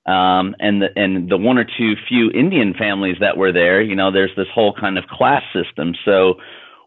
Um, 0.05 0.55
and 0.59 0.81
the 0.81 0.87
and 0.95 1.29
the 1.29 1.37
one 1.37 1.57
or 1.57 1.65
two 1.65 1.93
few 2.07 2.31
Indian 2.31 2.73
families 2.73 3.17
that 3.19 3.37
were 3.37 3.51
there, 3.51 3.81
you 3.81 3.95
know, 3.95 4.11
there's 4.11 4.35
this 4.35 4.47
whole 4.53 4.73
kind 4.73 4.97
of 4.97 5.05
class 5.05 5.43
system. 5.53 5.93
So 6.03 6.35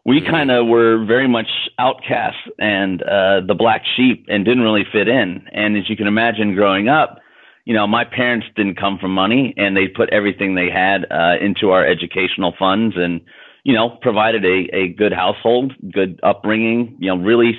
we 0.05 0.19
mm-hmm. 0.19 0.31
kind 0.31 0.51
of 0.51 0.67
were 0.67 1.03
very 1.05 1.27
much 1.27 1.47
outcasts 1.79 2.41
and 2.59 3.01
uh, 3.01 3.41
the 3.47 3.55
black 3.57 3.83
sheep 3.95 4.25
and 4.27 4.45
didn't 4.45 4.63
really 4.63 4.85
fit 4.91 5.07
in. 5.07 5.47
And 5.51 5.77
as 5.77 5.89
you 5.89 5.95
can 5.95 6.07
imagine, 6.07 6.55
growing 6.55 6.89
up, 6.89 7.19
you 7.65 7.73
know, 7.73 7.87
my 7.87 8.03
parents 8.03 8.47
didn't 8.55 8.75
come 8.75 8.97
from 8.99 9.13
money 9.13 9.53
and 9.57 9.75
they 9.75 9.87
put 9.87 10.09
everything 10.09 10.55
they 10.55 10.69
had 10.69 11.05
uh, 11.09 11.35
into 11.39 11.71
our 11.71 11.85
educational 11.85 12.53
funds 12.59 12.95
and, 12.97 13.21
you 13.63 13.73
know, 13.73 13.97
provided 14.01 14.43
a, 14.43 14.67
a 14.75 14.89
good 14.89 15.13
household, 15.13 15.73
good 15.93 16.19
upbringing, 16.23 16.97
you 16.99 17.07
know, 17.07 17.15
really 17.15 17.53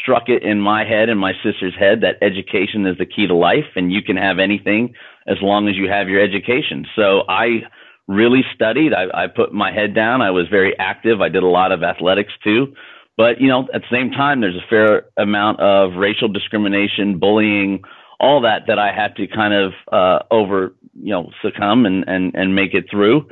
struck 0.00 0.30
it 0.30 0.42
in 0.42 0.60
my 0.60 0.82
head 0.84 1.10
and 1.10 1.20
my 1.20 1.32
sister's 1.42 1.74
head 1.78 2.00
that 2.00 2.16
education 2.22 2.86
is 2.86 2.96
the 2.96 3.04
key 3.04 3.26
to 3.26 3.34
life 3.34 3.66
and 3.76 3.92
you 3.92 4.00
can 4.02 4.16
have 4.16 4.38
anything 4.38 4.94
as 5.26 5.36
long 5.42 5.68
as 5.68 5.76
you 5.76 5.90
have 5.90 6.08
your 6.08 6.22
education. 6.22 6.86
So 6.96 7.24
I 7.28 7.64
really 8.06 8.44
studied. 8.54 8.92
I, 8.92 9.24
I 9.24 9.26
put 9.28 9.52
my 9.52 9.72
head 9.72 9.94
down. 9.94 10.22
I 10.22 10.30
was 10.30 10.48
very 10.48 10.78
active. 10.78 11.20
I 11.20 11.28
did 11.28 11.42
a 11.42 11.48
lot 11.48 11.72
of 11.72 11.82
athletics 11.82 12.32
too. 12.42 12.74
But, 13.16 13.40
you 13.40 13.48
know, 13.48 13.68
at 13.72 13.82
the 13.82 13.88
same 13.90 14.10
time, 14.10 14.40
there's 14.40 14.56
a 14.56 14.68
fair 14.68 15.06
amount 15.16 15.60
of 15.60 15.94
racial 15.94 16.28
discrimination, 16.28 17.18
bullying, 17.18 17.82
all 18.18 18.40
that 18.42 18.66
that 18.66 18.78
I 18.78 18.92
had 18.92 19.16
to 19.16 19.26
kind 19.26 19.54
of 19.54 19.72
uh, 19.92 20.18
over, 20.30 20.74
you 20.94 21.12
know, 21.12 21.30
succumb 21.40 21.86
and, 21.86 22.04
and, 22.08 22.34
and 22.34 22.54
make 22.54 22.74
it 22.74 22.90
through. 22.90 23.28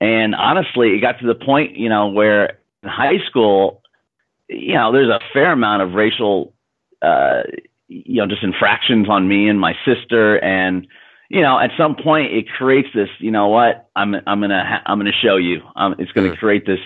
And 0.00 0.34
honestly, 0.34 0.90
it 0.90 1.00
got 1.00 1.18
to 1.20 1.26
the 1.26 1.34
point, 1.34 1.76
you 1.76 1.88
know, 1.88 2.08
where 2.08 2.58
in 2.82 2.88
high 2.88 3.18
school, 3.26 3.82
you 4.48 4.74
know, 4.74 4.92
there's 4.92 5.08
a 5.08 5.20
fair 5.32 5.52
amount 5.52 5.82
of 5.82 5.94
racial, 5.94 6.52
uh, 7.00 7.42
you 7.88 8.16
know, 8.16 8.26
just 8.26 8.42
infractions 8.42 9.08
on 9.08 9.28
me 9.28 9.48
and 9.48 9.58
my 9.58 9.74
sister. 9.84 10.36
And, 10.44 10.86
you 11.32 11.40
know, 11.40 11.58
at 11.58 11.70
some 11.78 11.96
point 11.96 12.30
it 12.30 12.44
creates 12.46 12.88
this, 12.94 13.08
you 13.18 13.30
know 13.30 13.48
what, 13.48 13.88
I'm, 13.96 14.14
I'm 14.26 14.40
going 14.40 14.50
to, 14.50 14.62
ha- 14.62 14.82
I'm 14.84 14.98
going 14.98 15.10
to 15.10 15.26
show 15.26 15.36
you, 15.36 15.62
um, 15.76 15.94
it's 15.98 16.12
going 16.12 16.30
to 16.30 16.36
mm. 16.36 16.38
create 16.38 16.66
this, 16.66 16.78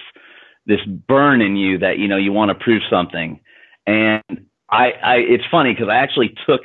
this 0.67 0.79
burn 0.87 1.41
in 1.41 1.57
you 1.57 1.79
that, 1.79 1.99
you 1.99 2.07
know, 2.07 2.17
you 2.17 2.33
want 2.33 2.51
to 2.51 2.55
prove 2.55 2.83
something. 2.89 3.41
And 3.89 4.23
I, 4.71 4.93
I, 5.03 5.15
it's 5.17 5.43
funny 5.51 5.73
because 5.73 5.89
I 5.91 5.97
actually 5.97 6.33
took 6.47 6.61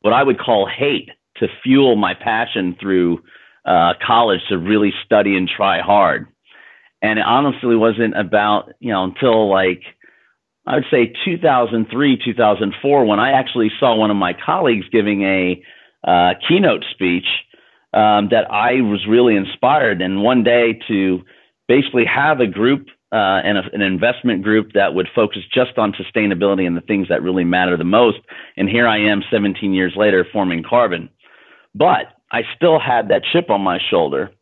what 0.00 0.12
I 0.12 0.22
would 0.22 0.38
call 0.38 0.68
hate 0.68 1.10
to 1.38 1.48
fuel 1.64 1.96
my 1.96 2.14
passion 2.14 2.76
through 2.80 3.18
uh, 3.64 3.94
college 4.06 4.40
to 4.48 4.56
really 4.56 4.92
study 5.04 5.36
and 5.36 5.48
try 5.48 5.80
hard. 5.80 6.28
And 7.02 7.18
it 7.18 7.24
honestly 7.26 7.74
wasn't 7.74 8.16
about, 8.16 8.74
you 8.78 8.92
know, 8.92 9.02
until 9.02 9.50
like, 9.50 9.82
I 10.68 10.76
would 10.76 10.84
say 10.88 11.12
2003, 11.24 12.20
2004, 12.24 13.04
when 13.04 13.18
I 13.18 13.32
actually 13.32 13.72
saw 13.80 13.96
one 13.96 14.12
of 14.12 14.16
my 14.16 14.34
colleagues 14.34 14.86
giving 14.92 15.22
a 15.22 15.60
uh, 16.04 16.34
keynote 16.46 16.84
speech 16.92 17.26
um, 17.92 18.28
that 18.30 18.50
I 18.50 18.80
was 18.80 19.06
really 19.08 19.36
inspired. 19.36 20.02
And 20.02 20.22
one 20.22 20.42
day 20.42 20.78
to 20.88 21.22
basically 21.68 22.04
have 22.04 22.40
a 22.40 22.46
group 22.46 22.88
uh, 23.12 23.40
and 23.44 23.58
a, 23.58 23.62
an 23.72 23.80
investment 23.80 24.42
group 24.42 24.72
that 24.74 24.94
would 24.94 25.08
focus 25.14 25.42
just 25.52 25.78
on 25.78 25.92
sustainability 25.92 26.66
and 26.66 26.76
the 26.76 26.80
things 26.80 27.08
that 27.08 27.22
really 27.22 27.44
matter 27.44 27.76
the 27.76 27.84
most. 27.84 28.18
And 28.56 28.68
here 28.68 28.88
I 28.88 28.98
am 28.98 29.22
17 29.30 29.72
years 29.72 29.92
later 29.96 30.26
forming 30.32 30.64
Carbon. 30.68 31.08
But 31.74 32.06
I 32.32 32.42
still 32.56 32.80
had 32.80 33.08
that 33.08 33.22
chip 33.32 33.50
on 33.50 33.60
my 33.60 33.78
shoulder. 33.90 34.32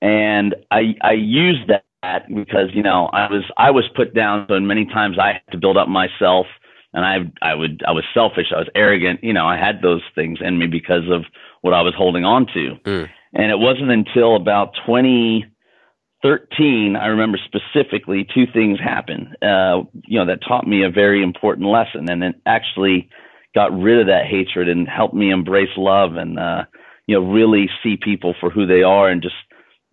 And 0.00 0.54
I, 0.70 0.94
I 1.02 1.12
used 1.12 1.68
that 1.68 2.28
because, 2.28 2.68
you 2.72 2.82
know, 2.82 3.06
I 3.06 3.30
was, 3.32 3.42
I 3.56 3.70
was 3.70 3.84
put 3.96 4.14
down. 4.14 4.46
So 4.48 4.60
many 4.60 4.84
times 4.84 5.18
I 5.18 5.32
had 5.34 5.52
to 5.52 5.58
build 5.58 5.76
up 5.76 5.88
myself 5.88 6.46
and 6.94 7.04
I, 7.04 7.30
I 7.42 7.54
would, 7.54 7.82
I 7.86 7.90
was 7.90 8.04
selfish. 8.14 8.46
I 8.54 8.58
was 8.58 8.70
arrogant. 8.74 9.22
You 9.22 9.34
know, 9.34 9.46
I 9.46 9.58
had 9.58 9.82
those 9.82 10.00
things 10.14 10.38
in 10.40 10.58
me 10.58 10.66
because 10.66 11.10
of 11.10 11.24
what 11.60 11.74
I 11.74 11.82
was 11.82 11.92
holding 11.96 12.24
on 12.24 12.46
to. 12.54 12.76
Mm. 12.84 13.10
And 13.34 13.50
it 13.50 13.58
wasn't 13.58 13.90
until 13.90 14.36
about 14.36 14.74
2013, 14.86 16.96
I 16.96 17.06
remember 17.06 17.38
specifically 17.44 18.26
two 18.32 18.46
things 18.52 18.78
happened, 18.78 19.36
uh, 19.42 19.82
you 20.06 20.20
know, 20.20 20.26
that 20.26 20.44
taught 20.46 20.68
me 20.68 20.84
a 20.84 20.90
very 20.90 21.20
important 21.22 21.68
lesson 21.68 22.08
and 22.08 22.22
it 22.22 22.36
actually 22.46 23.08
got 23.54 23.76
rid 23.76 24.00
of 24.00 24.06
that 24.06 24.26
hatred 24.26 24.68
and 24.68 24.88
helped 24.88 25.14
me 25.14 25.30
embrace 25.30 25.76
love 25.76 26.16
and, 26.16 26.38
uh, 26.38 26.64
you 27.06 27.16
know, 27.16 27.26
really 27.26 27.68
see 27.82 27.96
people 27.96 28.34
for 28.40 28.50
who 28.50 28.66
they 28.66 28.82
are 28.82 29.08
and 29.08 29.20
just 29.20 29.34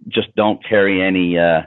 just 0.07 0.35
don't 0.35 0.65
carry 0.67 1.01
any 1.01 1.37
uh, 1.37 1.61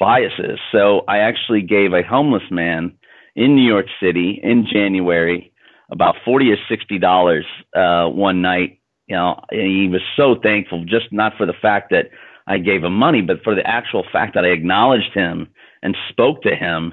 biases. 0.00 0.58
So 0.72 1.02
I 1.06 1.18
actually 1.18 1.62
gave 1.62 1.92
a 1.92 2.02
homeless 2.02 2.42
man 2.50 2.97
in 3.38 3.54
New 3.54 3.66
York 3.66 3.86
City 4.02 4.40
in 4.42 4.66
January 4.70 5.52
about 5.90 6.16
forty 6.24 6.50
or 6.50 6.56
sixty 6.68 6.98
dollars 6.98 7.46
uh, 7.74 8.06
one 8.08 8.42
night. 8.42 8.80
You 9.06 9.16
know, 9.16 9.40
and 9.50 9.62
he 9.62 9.88
was 9.88 10.02
so 10.16 10.34
thankful, 10.42 10.84
just 10.84 11.06
not 11.12 11.32
for 11.38 11.46
the 11.46 11.54
fact 11.54 11.90
that 11.90 12.10
I 12.46 12.58
gave 12.58 12.84
him 12.84 12.92
money, 12.92 13.22
but 13.22 13.42
for 13.42 13.54
the 13.54 13.66
actual 13.66 14.04
fact 14.12 14.34
that 14.34 14.44
I 14.44 14.48
acknowledged 14.48 15.14
him 15.14 15.48
and 15.82 15.96
spoke 16.10 16.42
to 16.42 16.54
him. 16.54 16.92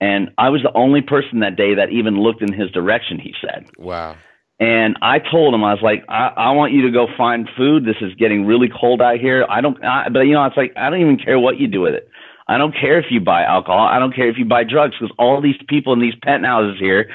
And 0.00 0.30
I 0.36 0.50
was 0.50 0.62
the 0.62 0.76
only 0.76 1.00
person 1.00 1.40
that 1.40 1.56
day 1.56 1.74
that 1.76 1.90
even 1.90 2.20
looked 2.20 2.42
in 2.42 2.52
his 2.52 2.70
direction. 2.72 3.18
He 3.18 3.32
said, 3.40 3.70
"Wow." 3.78 4.16
And 4.60 4.96
I 5.02 5.18
told 5.18 5.54
him, 5.54 5.64
I 5.64 5.72
was 5.72 5.82
like, 5.82 6.04
I, 6.08 6.28
I 6.36 6.50
want 6.52 6.72
you 6.72 6.82
to 6.82 6.90
go 6.90 7.08
find 7.16 7.48
food. 7.56 7.84
This 7.84 7.96
is 8.00 8.14
getting 8.14 8.46
really 8.46 8.68
cold 8.68 9.02
out 9.02 9.18
here. 9.18 9.44
I 9.48 9.60
don't, 9.60 9.82
I, 9.84 10.08
but 10.10 10.20
you 10.20 10.34
know, 10.34 10.44
it's 10.44 10.56
like, 10.56 10.72
I 10.76 10.90
don't 10.90 11.00
even 11.00 11.18
care 11.18 11.40
what 11.40 11.58
you 11.58 11.66
do 11.66 11.80
with 11.80 11.94
it. 11.94 12.08
I 12.46 12.58
don't 12.58 12.74
care 12.74 12.98
if 12.98 13.06
you 13.10 13.20
buy 13.20 13.44
alcohol. 13.44 13.86
I 13.86 13.98
don't 13.98 14.14
care 14.14 14.28
if 14.28 14.36
you 14.36 14.44
buy 14.44 14.64
drugs 14.64 14.94
because 14.98 15.14
all 15.18 15.40
these 15.40 15.56
people 15.68 15.92
in 15.92 16.00
these 16.00 16.14
penthouses 16.22 16.78
here, 16.78 17.10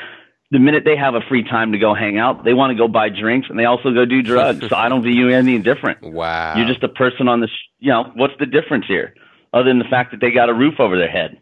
the 0.52 0.60
minute 0.60 0.84
they 0.86 0.96
have 0.98 1.13
a 1.13 1.22
free 1.30 1.44
time 1.44 1.72
to 1.74 1.78
go 1.78 1.94
hang 1.94 2.18
out, 2.18 2.44
they 2.44 2.54
want 2.54 2.72
to 2.72 2.76
go 2.76 2.88
buy 2.88 3.10
drinks 3.10 3.48
and 3.50 3.60
they 3.60 3.65
also 3.65 3.94
go 3.94 4.06
do 4.06 4.24
drugs. 4.24 4.68
so 4.68 4.76
I 4.76 4.89
don't 4.89 5.04
view 5.04 5.28
you 5.28 5.30
any 5.30 5.60
different. 5.60 6.02
Wow. 6.02 6.56
You're 6.58 6.68
just 6.68 6.84
a 6.84 6.89
person 6.89 7.28
on 7.28 7.42
this, 7.42 7.52
you 7.78 7.92
know, 7.92 8.12
what's 8.15 8.34
the 8.39 8.48
difference 8.48 8.86
here 8.88 9.13
other 9.54 9.65
than 9.65 9.80
the 9.80 9.86
fact 9.86 10.12
that 10.12 10.20
they 10.20 10.32
got 10.32 10.50
a 10.50 10.54
roof 10.54 10.80
over 10.80 10.98
their 10.98 11.10
head? 11.10 11.39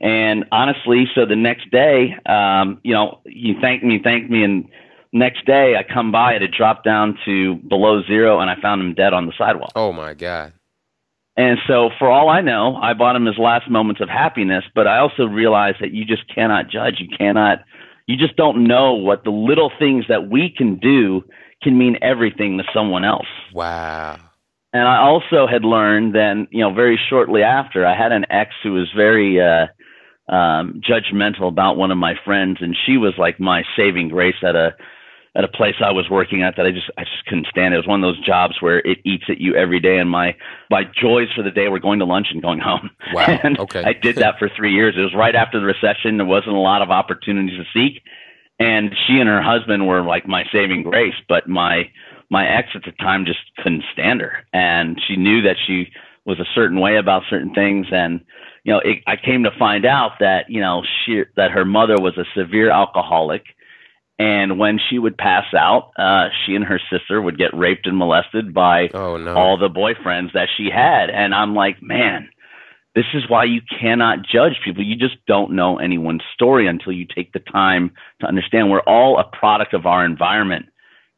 And 0.00 0.44
honestly, 0.52 1.06
so 1.14 1.24
the 1.26 1.36
next 1.36 1.70
day, 1.70 2.16
um, 2.26 2.80
you 2.82 2.92
know, 2.94 3.20
he 3.24 3.54
thanked 3.60 3.84
me, 3.84 4.00
thanked 4.02 4.30
me, 4.30 4.44
and 4.44 4.68
next 5.12 5.46
day 5.46 5.76
I 5.76 5.82
come 5.82 6.12
by, 6.12 6.34
it 6.34 6.42
had 6.42 6.50
dropped 6.50 6.84
down 6.84 7.18
to 7.24 7.56
below 7.56 8.02
zero, 8.02 8.40
and 8.40 8.50
I 8.50 8.60
found 8.60 8.82
him 8.82 8.94
dead 8.94 9.12
on 9.12 9.26
the 9.26 9.32
sidewalk. 9.38 9.72
Oh 9.74 9.92
my 9.92 10.14
god! 10.14 10.52
And 11.36 11.58
so, 11.66 11.90
for 11.98 12.08
all 12.08 12.28
I 12.28 12.40
know, 12.40 12.76
I 12.76 12.94
bought 12.94 13.16
him 13.16 13.26
his 13.26 13.38
last 13.38 13.68
moments 13.68 14.00
of 14.00 14.08
happiness. 14.08 14.64
But 14.74 14.86
I 14.86 14.98
also 14.98 15.24
realized 15.24 15.78
that 15.80 15.92
you 15.92 16.04
just 16.04 16.22
cannot 16.32 16.70
judge. 16.70 16.94
You 16.98 17.08
cannot. 17.16 17.64
You 18.06 18.16
just 18.16 18.36
don't 18.36 18.64
know 18.64 18.94
what 18.94 19.24
the 19.24 19.30
little 19.30 19.72
things 19.78 20.04
that 20.08 20.28
we 20.28 20.52
can 20.54 20.78
do 20.78 21.24
can 21.62 21.76
mean 21.76 21.96
everything 22.02 22.58
to 22.58 22.64
someone 22.72 23.04
else. 23.04 23.26
Wow. 23.52 24.18
And 24.72 24.86
I 24.86 24.98
also 24.98 25.46
had 25.46 25.64
learned 25.64 26.14
then, 26.14 26.48
you 26.50 26.60
know, 26.60 26.74
very 26.74 27.00
shortly 27.08 27.42
after, 27.42 27.86
I 27.86 27.96
had 27.96 28.12
an 28.12 28.26
ex 28.28 28.50
who 28.62 28.72
was 28.72 28.88
very 28.94 29.40
uh, 29.40 29.66
um, 30.28 30.80
judgmental 30.88 31.48
about 31.48 31.76
one 31.76 31.90
of 31.90 31.98
my 31.98 32.14
friends, 32.24 32.58
and 32.60 32.76
she 32.84 32.96
was 32.96 33.14
like 33.16 33.38
my 33.38 33.62
saving 33.76 34.08
grace 34.08 34.34
at 34.42 34.56
a 34.56 34.74
at 35.36 35.44
a 35.44 35.48
place 35.48 35.74
I 35.84 35.90
was 35.90 36.08
working 36.08 36.42
at 36.42 36.56
that 36.56 36.66
I 36.66 36.70
just 36.70 36.90
I 36.96 37.02
just 37.02 37.24
couldn't 37.26 37.48
stand. 37.48 37.74
It 37.74 37.78
was 37.78 37.86
one 37.86 38.02
of 38.02 38.06
those 38.06 38.24
jobs 38.24 38.54
where 38.60 38.78
it 38.78 38.98
eats 39.04 39.24
at 39.28 39.40
you 39.40 39.54
every 39.56 39.80
day, 39.80 39.98
and 39.98 40.08
my 40.08 40.36
my 40.70 40.84
joys 40.84 41.28
for 41.34 41.42
the 41.42 41.50
day 41.50 41.68
were 41.68 41.80
going 41.80 41.98
to 41.98 42.04
lunch 42.04 42.28
and 42.30 42.40
going 42.40 42.60
home. 42.60 42.90
Wow. 43.12 43.26
and 43.42 43.58
okay. 43.58 43.82
I 43.84 43.92
did 43.92 44.16
that 44.16 44.38
for 44.38 44.48
three 44.48 44.72
years. 44.72 44.94
It 44.96 45.00
was 45.00 45.14
right 45.14 45.34
after 45.34 45.58
the 45.58 45.66
recession. 45.66 46.18
There 46.18 46.26
wasn't 46.26 46.54
a 46.54 46.60
lot 46.60 46.82
of 46.82 46.90
opportunities 46.90 47.58
to 47.58 47.64
seek, 47.72 48.02
and 48.58 48.94
she 49.06 49.18
and 49.18 49.28
her 49.28 49.42
husband 49.42 49.86
were 49.86 50.02
like 50.02 50.26
my 50.28 50.44
saving 50.52 50.84
grace. 50.84 51.14
But 51.28 51.48
my 51.48 51.90
my 52.30 52.46
ex 52.46 52.68
at 52.74 52.84
the 52.84 52.92
time 52.92 53.26
just 53.26 53.40
couldn't 53.58 53.84
stand 53.92 54.20
her, 54.20 54.46
and 54.52 55.00
she 55.06 55.16
knew 55.16 55.42
that 55.42 55.56
she 55.66 55.90
was 56.24 56.38
a 56.38 56.46
certain 56.54 56.80
way 56.80 56.96
about 56.96 57.22
certain 57.28 57.52
things, 57.54 57.88
and 57.90 58.20
you 58.62 58.72
know, 58.72 58.78
it, 58.78 59.02
I 59.06 59.16
came 59.16 59.42
to 59.42 59.50
find 59.58 59.84
out 59.84 60.12
that 60.20 60.48
you 60.48 60.60
know 60.60 60.82
she 61.04 61.24
that 61.36 61.50
her 61.50 61.64
mother 61.64 61.96
was 62.00 62.16
a 62.16 62.24
severe 62.36 62.70
alcoholic 62.70 63.42
and 64.18 64.58
when 64.58 64.78
she 64.78 64.98
would 64.98 65.18
pass 65.18 65.46
out, 65.56 65.90
uh, 65.98 66.28
she 66.44 66.54
and 66.54 66.64
her 66.64 66.80
sister 66.90 67.20
would 67.20 67.36
get 67.36 67.56
raped 67.56 67.86
and 67.86 67.96
molested 67.96 68.54
by 68.54 68.88
oh, 68.94 69.16
no. 69.16 69.34
all 69.34 69.58
the 69.58 69.68
boyfriends 69.68 70.32
that 70.34 70.48
she 70.56 70.70
had. 70.72 71.10
And 71.10 71.34
I'm 71.34 71.54
like, 71.54 71.82
man, 71.82 72.28
this 72.94 73.06
is 73.12 73.28
why 73.28 73.44
you 73.44 73.60
cannot 73.80 74.20
judge 74.22 74.60
people. 74.64 74.84
You 74.84 74.94
just 74.94 75.16
don't 75.26 75.52
know 75.52 75.78
anyone's 75.78 76.22
story 76.32 76.68
until 76.68 76.92
you 76.92 77.06
take 77.12 77.32
the 77.32 77.40
time 77.40 77.90
to 78.20 78.26
understand 78.26 78.70
we're 78.70 78.80
all 78.80 79.18
a 79.18 79.24
product 79.24 79.74
of 79.74 79.84
our 79.84 80.04
environment. 80.04 80.66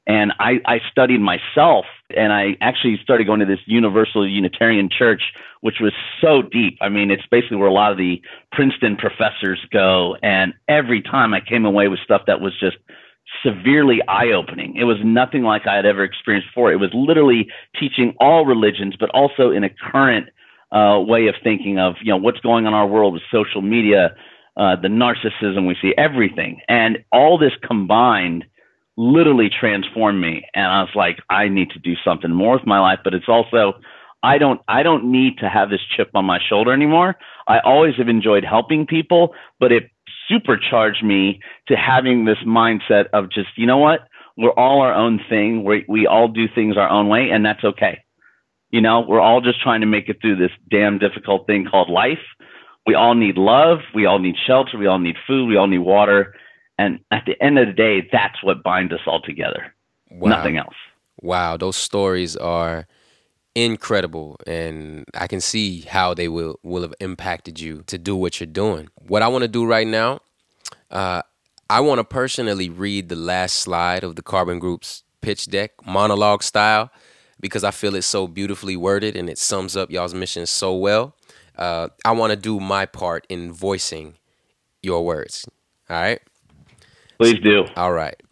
And 0.07 0.33
I, 0.39 0.61
I 0.65 0.81
studied 0.91 1.21
myself 1.21 1.85
and 2.17 2.33
I 2.33 2.57
actually 2.61 2.99
started 3.03 3.27
going 3.27 3.41
to 3.41 3.47
this 3.47 3.59
Universal 3.67 4.29
Unitarian 4.29 4.89
Church, 4.89 5.23
which 5.61 5.77
was 5.81 5.93
so 6.21 6.43
deep. 6.43 6.79
I 6.81 6.89
mean, 6.89 7.11
it's 7.11 7.27
basically 7.31 7.57
where 7.57 7.69
a 7.69 7.73
lot 7.73 7.91
of 7.91 7.99
the 7.99 8.23
Princeton 8.53 8.97
professors 8.97 9.59
go. 9.73 10.17
And 10.23 10.55
every 10.69 11.03
time 11.03 11.35
I 11.35 11.41
came 11.41 11.65
away 11.65 11.89
with 11.89 11.99
stuff 12.05 12.23
that 12.29 12.41
was 12.41 12.59
just 12.59 12.77
severely 13.43 14.01
eye 14.09 14.33
opening. 14.33 14.77
It 14.77 14.85
was 14.85 14.99
nothing 15.05 15.43
like 15.43 15.67
I 15.67 15.77
had 15.77 15.87
ever 15.87 16.05
experienced 16.05 16.49
before. 16.49 16.73
It 16.73 16.81
was 16.81 16.91
literally 16.93 17.49
teaching 17.79 18.15
all 18.21 18.45
religions, 18.45 18.95
but 18.99 19.11
also 19.11 19.51
in 19.51 19.65
a 19.65 19.71
current 19.71 20.29
uh, 20.73 21.01
way 21.01 21.29
of 21.29 21.35
thinking 21.43 21.79
of, 21.79 21.95
you 22.03 22.11
know, 22.11 22.17
what's 22.17 22.41
going 22.41 22.67
on 22.67 22.73
in 22.73 22.75
our 22.75 22.87
world 22.87 23.15
with 23.15 23.23
social 23.31 23.63
media, 23.63 24.15
uh, 24.57 24.77
the 24.77 24.89
narcissism 24.89 25.67
we 25.67 25.77
see, 25.81 25.95
everything. 25.97 26.61
And 26.69 27.05
all 27.13 27.39
this 27.39 27.53
combined 27.63 28.45
literally 28.97 29.49
transformed 29.49 30.21
me. 30.21 30.45
And 30.55 30.67
I 30.67 30.83
was 30.83 30.95
like, 30.95 31.19
I 31.31 31.49
need 31.49 31.71
to 31.71 31.79
do 31.79 31.95
something 32.05 32.33
more 32.33 32.57
with 32.57 32.67
my 32.67 32.81
life, 32.81 33.01
but 33.05 33.15
it's 33.15 33.29
also, 33.29 33.75
I 34.23 34.39
don't, 34.39 34.61
I 34.67 34.83
don't 34.83 35.13
need 35.13 35.39
to 35.39 35.49
have 35.49 35.71
this 35.71 35.83
chip 35.95 36.11
on 36.15 36.25
my 36.25 36.39
shoulder 36.49 36.73
anymore. 36.73 37.17
I 37.47 37.61
always 37.61 37.95
have 37.97 38.09
enjoyed 38.09 38.45
helping 38.45 38.87
people, 38.87 39.35
but 39.61 39.71
it 39.71 39.91
supercharged 40.29 41.05
me 41.05 41.41
to 41.69 41.77
having 41.77 42.25
this 42.25 42.39
mindset 42.47 43.07
of 43.13 43.31
just, 43.31 43.49
you 43.57 43.67
know 43.67 43.79
what? 43.79 44.01
We're 44.37 44.53
all 44.53 44.83
our 44.83 44.95
own 44.95 45.21
thing. 45.29 45.65
We, 45.65 45.85
we 45.89 46.07
all 46.07 46.29
do 46.29 46.47
things 46.53 46.77
our 46.77 46.89
own 46.89 47.09
way 47.09 47.31
and 47.31 47.45
that's 47.45 47.65
okay. 47.65 48.03
You 48.71 48.81
know, 48.81 49.01
we're 49.01 49.21
all 49.21 49.41
just 49.41 49.63
trying 49.63 49.81
to 49.81 49.87
make 49.87 50.09
it 50.09 50.19
through 50.21 50.37
this 50.37 50.51
damn 50.71 50.99
difficult 50.99 51.47
thing 51.47 51.67
called 51.71 51.89
life. 51.89 52.19
We 52.87 52.95
all 52.95 53.15
need 53.15 53.37
love. 53.37 53.79
We 53.95 54.07
all 54.07 54.19
need 54.19 54.37
shelter. 54.47 54.79
We 54.79 54.87
all 54.87 54.99
need 54.99 55.17
food. 55.27 55.49
We 55.49 55.57
all 55.57 55.67
need 55.67 55.79
water. 55.79 56.35
And 56.79 57.01
at 57.11 57.25
the 57.27 57.43
end 57.43 57.59
of 57.59 57.67
the 57.67 57.73
day, 57.73 58.09
that's 58.13 58.43
what 58.43 58.63
binds 58.63 58.93
us 58.93 59.01
all 59.07 59.21
together. 59.21 59.75
Wow. 60.11 60.29
Nothing 60.29 60.57
else. 60.59 60.75
Wow. 61.21 61.57
Those 61.57 61.77
stories 61.77 62.37
are 62.37 62.87
incredible 63.57 64.37
and 64.47 65.07
I 65.15 65.27
can 65.27 65.41
see 65.41 65.81
how 65.81 66.13
they 66.13 66.29
will 66.29 66.61
will 66.63 66.83
have 66.83 66.95
impacted 67.01 67.59
you 67.59 67.83
to 67.87 67.97
do 67.97 68.15
what 68.15 68.39
you're 68.39 68.47
doing. 68.47 68.89
What 69.09 69.23
I 69.23 69.29
want 69.29 69.43
to 69.43 69.49
do 69.49 69.65
right 69.65 69.87
now, 69.87 70.21
uh, 70.91 71.23
I 71.71 71.81
want 71.81 71.99
to 71.99 72.05
personally 72.05 72.69
read 72.69 73.09
the 73.09 73.17
last 73.17 73.55
slide 73.55 74.05
of 74.05 74.15
the 74.15 74.23
Carbon 74.23 74.59
Group's 74.59 75.03
pitch 75.23 75.47
deck, 75.47 75.73
monologue 75.87 76.43
style, 76.43 76.91
because 77.41 77.65
I 77.65 77.71
feel 77.71 77.95
it's 77.95 78.07
so 78.07 78.27
beautifully 78.27 78.77
worded 78.77 79.17
and 79.17 79.31
it 79.31 79.39
sums 79.39 79.75
up 79.75 79.91
y'all's 79.91 80.15
mission 80.15 80.45
so 80.45 80.77
well. 80.77 81.17
Uh, 81.57 81.89
I 82.05 82.13
want 82.13 82.33
to 82.33 82.37
do 82.37 82.61
my 82.61 82.85
part 82.85 83.27
in 83.31 83.53
voicing 83.53 84.17
your 84.83 85.03
words. 85.03 85.49
All 85.89 85.97
right. 85.97 86.21
Please 87.19 87.41
do. 87.43 87.65
All 87.75 87.93
right. 87.93 88.23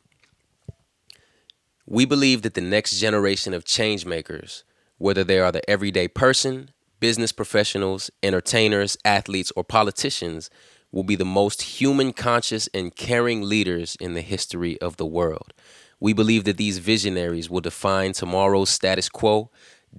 We 1.86 2.04
believe 2.04 2.42
that 2.42 2.52
the 2.52 2.60
next 2.60 2.98
generation 2.98 3.54
of 3.54 3.64
change 3.64 4.04
makers 4.04 4.64
whether 4.98 5.24
they 5.24 5.38
are 5.38 5.52
the 5.52 5.68
everyday 5.68 6.08
person, 6.08 6.70
business 7.00 7.32
professionals, 7.32 8.10
entertainers, 8.22 8.96
athletes, 9.04 9.52
or 9.56 9.64
politicians, 9.64 10.50
will 10.92 11.02
be 11.02 11.16
the 11.16 11.24
most 11.24 11.62
human 11.62 12.12
conscious 12.12 12.68
and 12.72 12.94
caring 12.94 13.42
leaders 13.42 13.96
in 14.00 14.14
the 14.14 14.20
history 14.20 14.80
of 14.80 14.96
the 14.96 15.06
world. 15.06 15.52
We 15.98 16.12
believe 16.12 16.44
that 16.44 16.56
these 16.56 16.78
visionaries 16.78 17.50
will 17.50 17.60
define 17.60 18.12
tomorrow's 18.12 18.70
status 18.70 19.08
quo, 19.08 19.50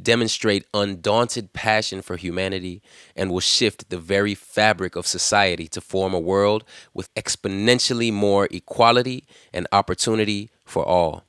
demonstrate 0.02 0.66
undaunted 0.74 1.54
passion 1.54 2.02
for 2.02 2.16
humanity, 2.16 2.82
and 3.16 3.30
will 3.30 3.40
shift 3.40 3.90
the 3.90 3.98
very 3.98 4.36
fabric 4.36 4.96
of 4.96 5.08
society 5.08 5.68
to 5.70 5.82
form 5.82 6.14
a 6.14 6.20
world 6.20 6.64
with 6.94 7.14
exponentially 7.16 8.12
more 8.12 8.48
equality 8.52 9.26
and 9.54 9.68
opportunity 9.72 10.50
for 10.64 10.86
all. 10.86 11.24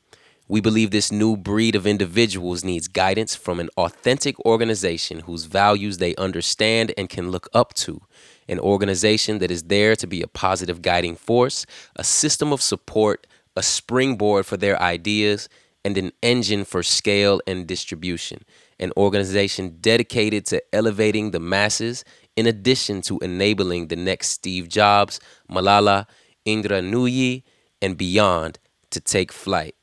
We 0.48 0.60
believe 0.60 0.92
this 0.92 1.10
new 1.10 1.36
breed 1.36 1.74
of 1.74 1.88
individuals 1.88 2.62
needs 2.62 2.86
guidance 2.86 3.34
from 3.34 3.58
an 3.58 3.68
authentic 3.76 4.38
organization 4.44 5.20
whose 5.20 5.46
values 5.46 5.98
they 5.98 6.14
understand 6.14 6.94
and 6.96 7.08
can 7.08 7.32
look 7.32 7.48
up 7.52 7.74
to. 7.74 8.00
An 8.48 8.60
organization 8.60 9.38
that 9.38 9.50
is 9.50 9.64
there 9.64 9.96
to 9.96 10.06
be 10.06 10.22
a 10.22 10.28
positive 10.28 10.82
guiding 10.82 11.16
force, 11.16 11.66
a 11.96 12.04
system 12.04 12.52
of 12.52 12.62
support, 12.62 13.26
a 13.56 13.62
springboard 13.62 14.46
for 14.46 14.56
their 14.56 14.80
ideas, 14.80 15.48
and 15.84 15.98
an 15.98 16.12
engine 16.22 16.64
for 16.64 16.84
scale 16.84 17.40
and 17.48 17.66
distribution. 17.66 18.44
An 18.78 18.92
organization 18.96 19.78
dedicated 19.80 20.46
to 20.46 20.62
elevating 20.72 21.32
the 21.32 21.40
masses 21.40 22.04
in 22.36 22.46
addition 22.46 23.02
to 23.02 23.18
enabling 23.18 23.88
the 23.88 23.96
next 23.96 24.28
Steve 24.28 24.68
Jobs, 24.68 25.18
Malala, 25.50 26.06
Indra 26.44 26.80
Nooyi, 26.82 27.42
and 27.82 27.96
beyond 27.96 28.60
to 28.90 29.00
take 29.00 29.32
flight. 29.32 29.74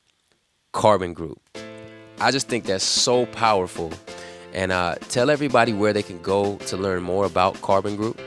Carbon 0.74 1.14
Group. 1.14 1.40
I 2.20 2.32
just 2.32 2.50
think 2.50 2.66
that's 2.66 2.84
so 2.84 3.26
powerful. 3.28 3.94
And 4.54 4.72
uh, 4.72 4.96
tell 5.10 5.30
everybody 5.30 5.74
where 5.74 5.94
they 5.94 6.04
can 6.04 6.22
go 6.22 6.58
to 6.58 6.78
learn 6.78 7.02
more 7.02 7.26
about 7.26 7.60
Carbon 7.62 7.96
Group. 7.96 8.20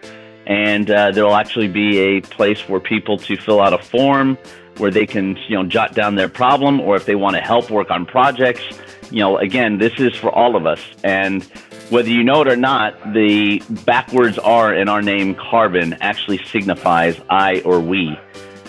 And 0.47 0.91
uh, 0.91 1.11
there 1.11 1.25
will 1.25 1.37
actually 1.37 1.69
be 1.69 1.99
a 1.99 2.21
place 2.23 2.61
for 2.61 2.81
people 2.81 3.19
to 3.19 3.37
fill 3.37 3.61
out 3.61 3.75
a 3.75 3.79
form 3.79 4.39
where 4.79 4.91
they 4.91 5.07
can, 5.07 5.37
you 5.49 5.57
know, 5.57 5.65
jot 5.65 5.95
down 5.95 6.17
their 6.17 6.29
problem, 6.29 6.81
or 6.81 6.97
if 6.97 7.05
they 7.05 7.15
want 7.15 7.37
to 7.37 7.43
help 7.43 7.71
work 7.71 7.91
on 7.91 8.07
projects, 8.07 8.63
you 9.11 9.21
know, 9.21 9.39
again, 9.39 9.79
this 9.79 9.93
is 9.99 10.15
for 10.15 10.31
all 10.31 10.57
of 10.57 10.67
us. 10.67 10.81
And 11.03 11.43
whether 11.91 12.09
you 12.09 12.23
know 12.23 12.43
it 12.43 12.49
or 12.49 12.57
not, 12.57 12.95
the 13.13 13.63
backwards 13.85 14.39
R 14.39 14.73
in 14.75 14.89
our 14.89 15.03
name, 15.03 15.35
carbon, 15.35 15.95
actually 16.01 16.39
signifies 16.45 17.21
I 17.29 17.61
or 17.61 17.81
we. 17.81 18.17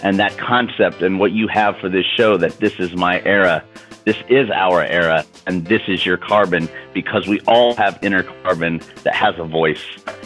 And 0.04 0.18
that 0.20 0.38
concept 0.38 1.02
and 1.04 1.20
what 1.20 1.32
you 1.32 1.48
have 1.48 1.78
for 1.78 1.88
this 1.88 2.06
show 2.18 2.38
that 2.38 2.60
this 2.60 2.74
is 2.80 2.96
my 2.96 3.22
era, 3.24 3.64
this 4.04 4.18
is 4.30 4.50
our 4.50 4.84
era, 4.84 5.24
and 5.46 5.66
this 5.66 5.84
is 5.88 6.06
your 6.06 6.18
carbon 6.18 6.68
because 6.94 7.28
we 7.28 7.40
all 7.42 7.76
have 7.76 8.00
inner 8.02 8.24
carbon 8.24 8.82
that 9.04 9.14
has 9.14 9.36
a 9.38 9.44
voice 9.44 9.84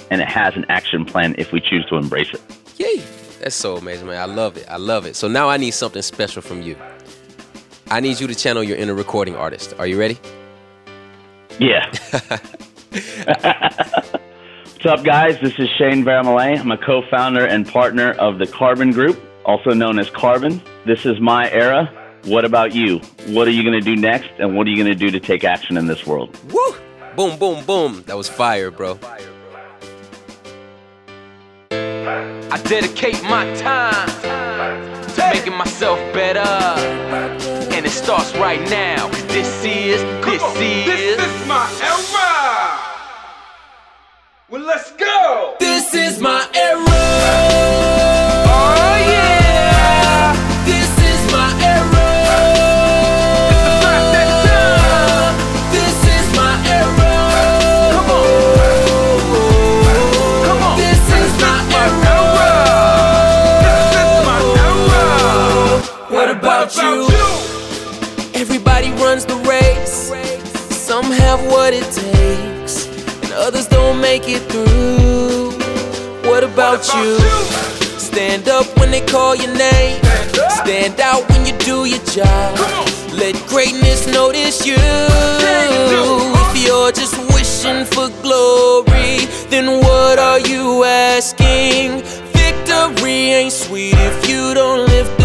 and 0.10 0.22
it 0.22 0.30
has 0.30 0.56
an 0.56 0.66
action 0.70 1.04
plan 1.04 1.36
if 1.38 1.52
we 1.52 1.60
choose 1.60 1.86
to 1.90 1.98
embrace 1.98 2.34
it. 2.34 2.42
Yay! 2.78 3.04
That's 3.42 3.56
so 3.56 3.76
amazing, 3.76 4.08
man. 4.08 4.22
I 4.22 4.34
love 4.34 4.56
it. 4.56 4.66
I 4.70 4.78
love 4.78 5.06
it. 5.06 5.18
So 5.18 5.28
now 5.28 5.50
I 5.50 5.58
need 5.58 5.72
something 5.72 6.02
special 6.02 6.42
from 6.42 6.62
you. 6.62 6.78
I 7.96 8.02
need 8.02 8.20
you 8.20 8.28
to 8.28 8.36
channel 8.36 8.62
your 8.62 8.76
inner 8.76 8.94
recording 8.94 9.38
artist. 9.38 9.74
Are 9.80 9.88
you 9.88 9.98
ready? 9.98 10.20
Yeah. 11.60 11.90
What's 12.92 14.86
up, 14.86 15.06
guys? 15.06 15.40
This 15.40 15.58
is 15.58 15.70
Shane 15.78 16.04
Vermillet. 16.04 16.60
I'm 16.60 16.72
a 16.72 16.78
co 16.78 17.04
founder 17.10 17.46
and 17.46 17.66
partner 17.66 18.12
of 18.12 18.38
the 18.38 18.48
Carbon 18.48 18.92
Group, 18.92 19.18
also 19.46 19.70
known 19.70 19.98
as 19.98 20.10
Carbon. 20.10 20.62
This 20.86 21.06
is 21.06 21.22
my 21.22 21.50
era. 21.52 21.90
What 22.26 22.44
about 22.44 22.76
you? 22.76 22.98
What 23.28 23.48
are 23.48 23.52
you 23.52 23.64
going 23.64 23.80
to 23.80 23.96
do 23.96 23.96
next? 23.96 24.30
And 24.40 24.58
what 24.58 24.68
are 24.68 24.72
you 24.72 24.76
going 24.76 24.92
to 24.92 24.94
do 24.94 25.10
to 25.12 25.20
take 25.22 25.46
action 25.46 25.78
in 25.78 25.88
this 25.88 26.06
world? 26.06 26.38
Woo! 26.52 26.76
Boom, 27.16 27.40
boom, 27.40 27.64
boom. 27.64 28.04
That 28.08 28.18
was 28.18 28.28
fire, 28.28 28.72
bro. 28.72 29.00
I 31.72 32.62
dedicate 32.66 33.24
my 33.24 33.56
time 33.56 34.10
to 35.12 35.30
making 35.34 35.56
myself 35.56 35.98
better 36.14 37.55
and 37.86 37.94
it 37.94 37.96
starts 37.96 38.34
right 38.38 38.62
now. 38.70 39.08
This 39.28 39.64
is, 39.64 40.02
this 40.26 40.42
on, 40.42 40.58
is. 40.58 40.86
This 40.86 41.22
is 41.22 41.48
my 41.48 41.70
era. 41.84 42.80
Well, 44.50 44.62
let's 44.62 44.92
go. 44.94 45.56
This 45.60 45.94
is 45.94 46.20
my 46.20 46.48
era. 46.56 46.95
Make 74.20 74.30
it 74.30 74.44
through. 74.50 75.52
What 76.30 76.44
about, 76.44 76.80
what 76.80 76.88
about 76.88 76.96
you? 76.96 77.12
you? 77.12 78.00
Stand 78.00 78.48
up 78.48 78.66
when 78.80 78.90
they 78.90 79.06
call 79.06 79.36
your 79.36 79.54
name. 79.58 80.02
Stand 80.62 81.02
out 81.02 81.28
when 81.30 81.46
you 81.46 81.58
do 81.60 81.84
your 81.84 82.04
job. 82.06 82.58
Let 83.12 83.36
greatness 83.50 84.08
notice 84.08 84.66
you. 84.66 84.78
If 84.80 86.66
you're 86.66 86.94
just 86.94 87.18
wishing 87.34 87.84
for 87.84 88.08
glory, 88.24 89.28
then 89.50 89.82
what 89.84 90.18
are 90.18 90.40
you 90.40 90.86
asking? 90.86 92.02
Victory 92.40 93.20
ain't 93.40 93.52
sweet 93.52 93.96
if 93.98 94.30
you 94.30 94.54
don't 94.54 94.88
live 94.88 95.25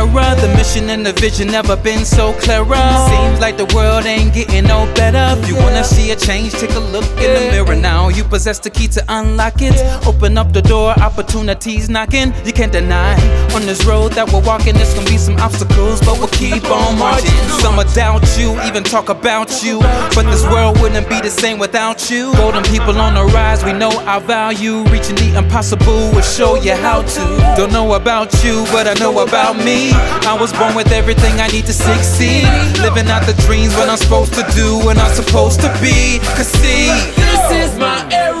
The 0.00 0.48
mission 0.56 0.88
and 0.88 1.04
the 1.04 1.12
vision 1.12 1.48
never 1.48 1.76
been 1.76 2.06
so 2.06 2.32
clearer. 2.40 2.64
Seems 3.10 3.38
like 3.38 3.58
the 3.58 3.66
world 3.74 4.06
ain't 4.06 4.32
getting 4.32 4.64
no 4.64 4.90
better. 4.94 5.38
If 5.38 5.46
you 5.46 5.54
wanna 5.54 5.84
see 5.84 6.10
a 6.12 6.16
change, 6.16 6.52
take 6.52 6.70
a 6.70 6.78
look 6.78 7.04
in 7.18 7.34
the 7.34 7.50
mirror 7.52 7.76
now. 7.76 8.08
You 8.08 8.24
possess 8.24 8.58
the 8.58 8.70
key 8.70 8.88
to 8.88 9.04
unlock 9.08 9.60
it. 9.60 9.76
Open 10.06 10.38
up 10.38 10.54
the 10.54 10.62
door, 10.62 10.92
opportunities 11.00 11.90
knocking. 11.90 12.32
You 12.46 12.54
can't 12.54 12.72
deny. 12.72 13.12
On 13.54 13.66
this 13.66 13.84
road 13.84 14.12
that 14.12 14.32
we're 14.32 14.40
walking, 14.40 14.74
there's 14.74 14.94
gonna 14.94 15.10
be 15.10 15.18
some 15.18 15.36
obstacles, 15.36 16.00
but 16.00 16.18
we'll 16.18 16.28
keep 16.28 16.64
on 16.70 16.98
marching. 16.98 17.30
Some 17.60 17.76
will 17.76 17.84
doubt 17.92 18.24
you, 18.38 18.58
even 18.62 18.82
talk 18.82 19.10
about 19.10 19.62
you. 19.62 19.80
But 20.14 20.24
this 20.30 20.44
world 20.44 20.80
wouldn't 20.80 21.08
be 21.10 21.20
the 21.20 21.28
same 21.30 21.58
without 21.58 22.10
you. 22.10 22.32
Golden 22.36 22.64
people 22.64 22.98
on 22.98 23.14
the 23.14 23.24
rise, 23.34 23.62
we 23.62 23.74
know 23.74 23.92
our 24.06 24.20
value. 24.20 24.82
Reaching 24.84 25.16
the 25.16 25.36
impossible, 25.36 26.10
we'll 26.12 26.22
show 26.22 26.54
you 26.54 26.72
how 26.72 27.02
to. 27.02 27.54
Don't 27.58 27.72
know 27.72 27.92
about 27.92 28.32
you, 28.42 28.64
but 28.72 28.86
I 28.86 28.94
know 28.94 29.18
about 29.20 29.56
me. 29.58 29.89
I 29.92 30.36
was 30.38 30.52
born 30.52 30.74
with 30.74 30.92
everything 30.92 31.40
I 31.40 31.48
need 31.48 31.66
to 31.66 31.72
succeed. 31.72 32.44
Living 32.80 33.08
out 33.08 33.26
the 33.26 33.34
dreams, 33.46 33.74
what 33.76 33.88
I'm 33.88 33.96
supposed 33.98 34.34
to 34.34 34.44
do, 34.54 34.78
when 34.84 34.98
I'm 34.98 35.14
supposed 35.14 35.60
to 35.60 35.68
be. 35.80 36.18
Cause 36.36 36.48
see, 36.48 36.88
This 37.16 37.72
is 37.72 37.78
my 37.78 38.06
era. 38.12 38.39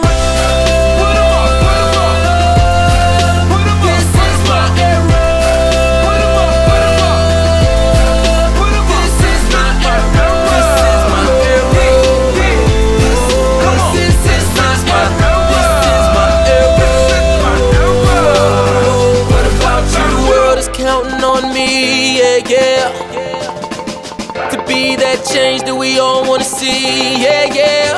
Change 25.32 25.62
that 25.62 25.74
we 25.74 25.98
all 26.00 26.28
wanna 26.28 26.42
see, 26.44 27.22
yeah, 27.22 27.44
yeah. 27.54 27.90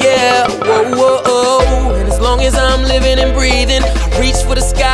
Yeah, 0.00 0.46
whoa, 0.62 0.94
whoa, 0.94 1.22
whoa. 1.26 1.94
And 1.94 2.08
as 2.08 2.20
long 2.20 2.40
as 2.42 2.54
I'm 2.54 2.82
living 2.84 3.18
and 3.18 3.34
breathing, 3.34 3.82
I 3.82 4.20
reach 4.20 4.36
for 4.46 4.54
the 4.54 4.60
sky 4.60 4.93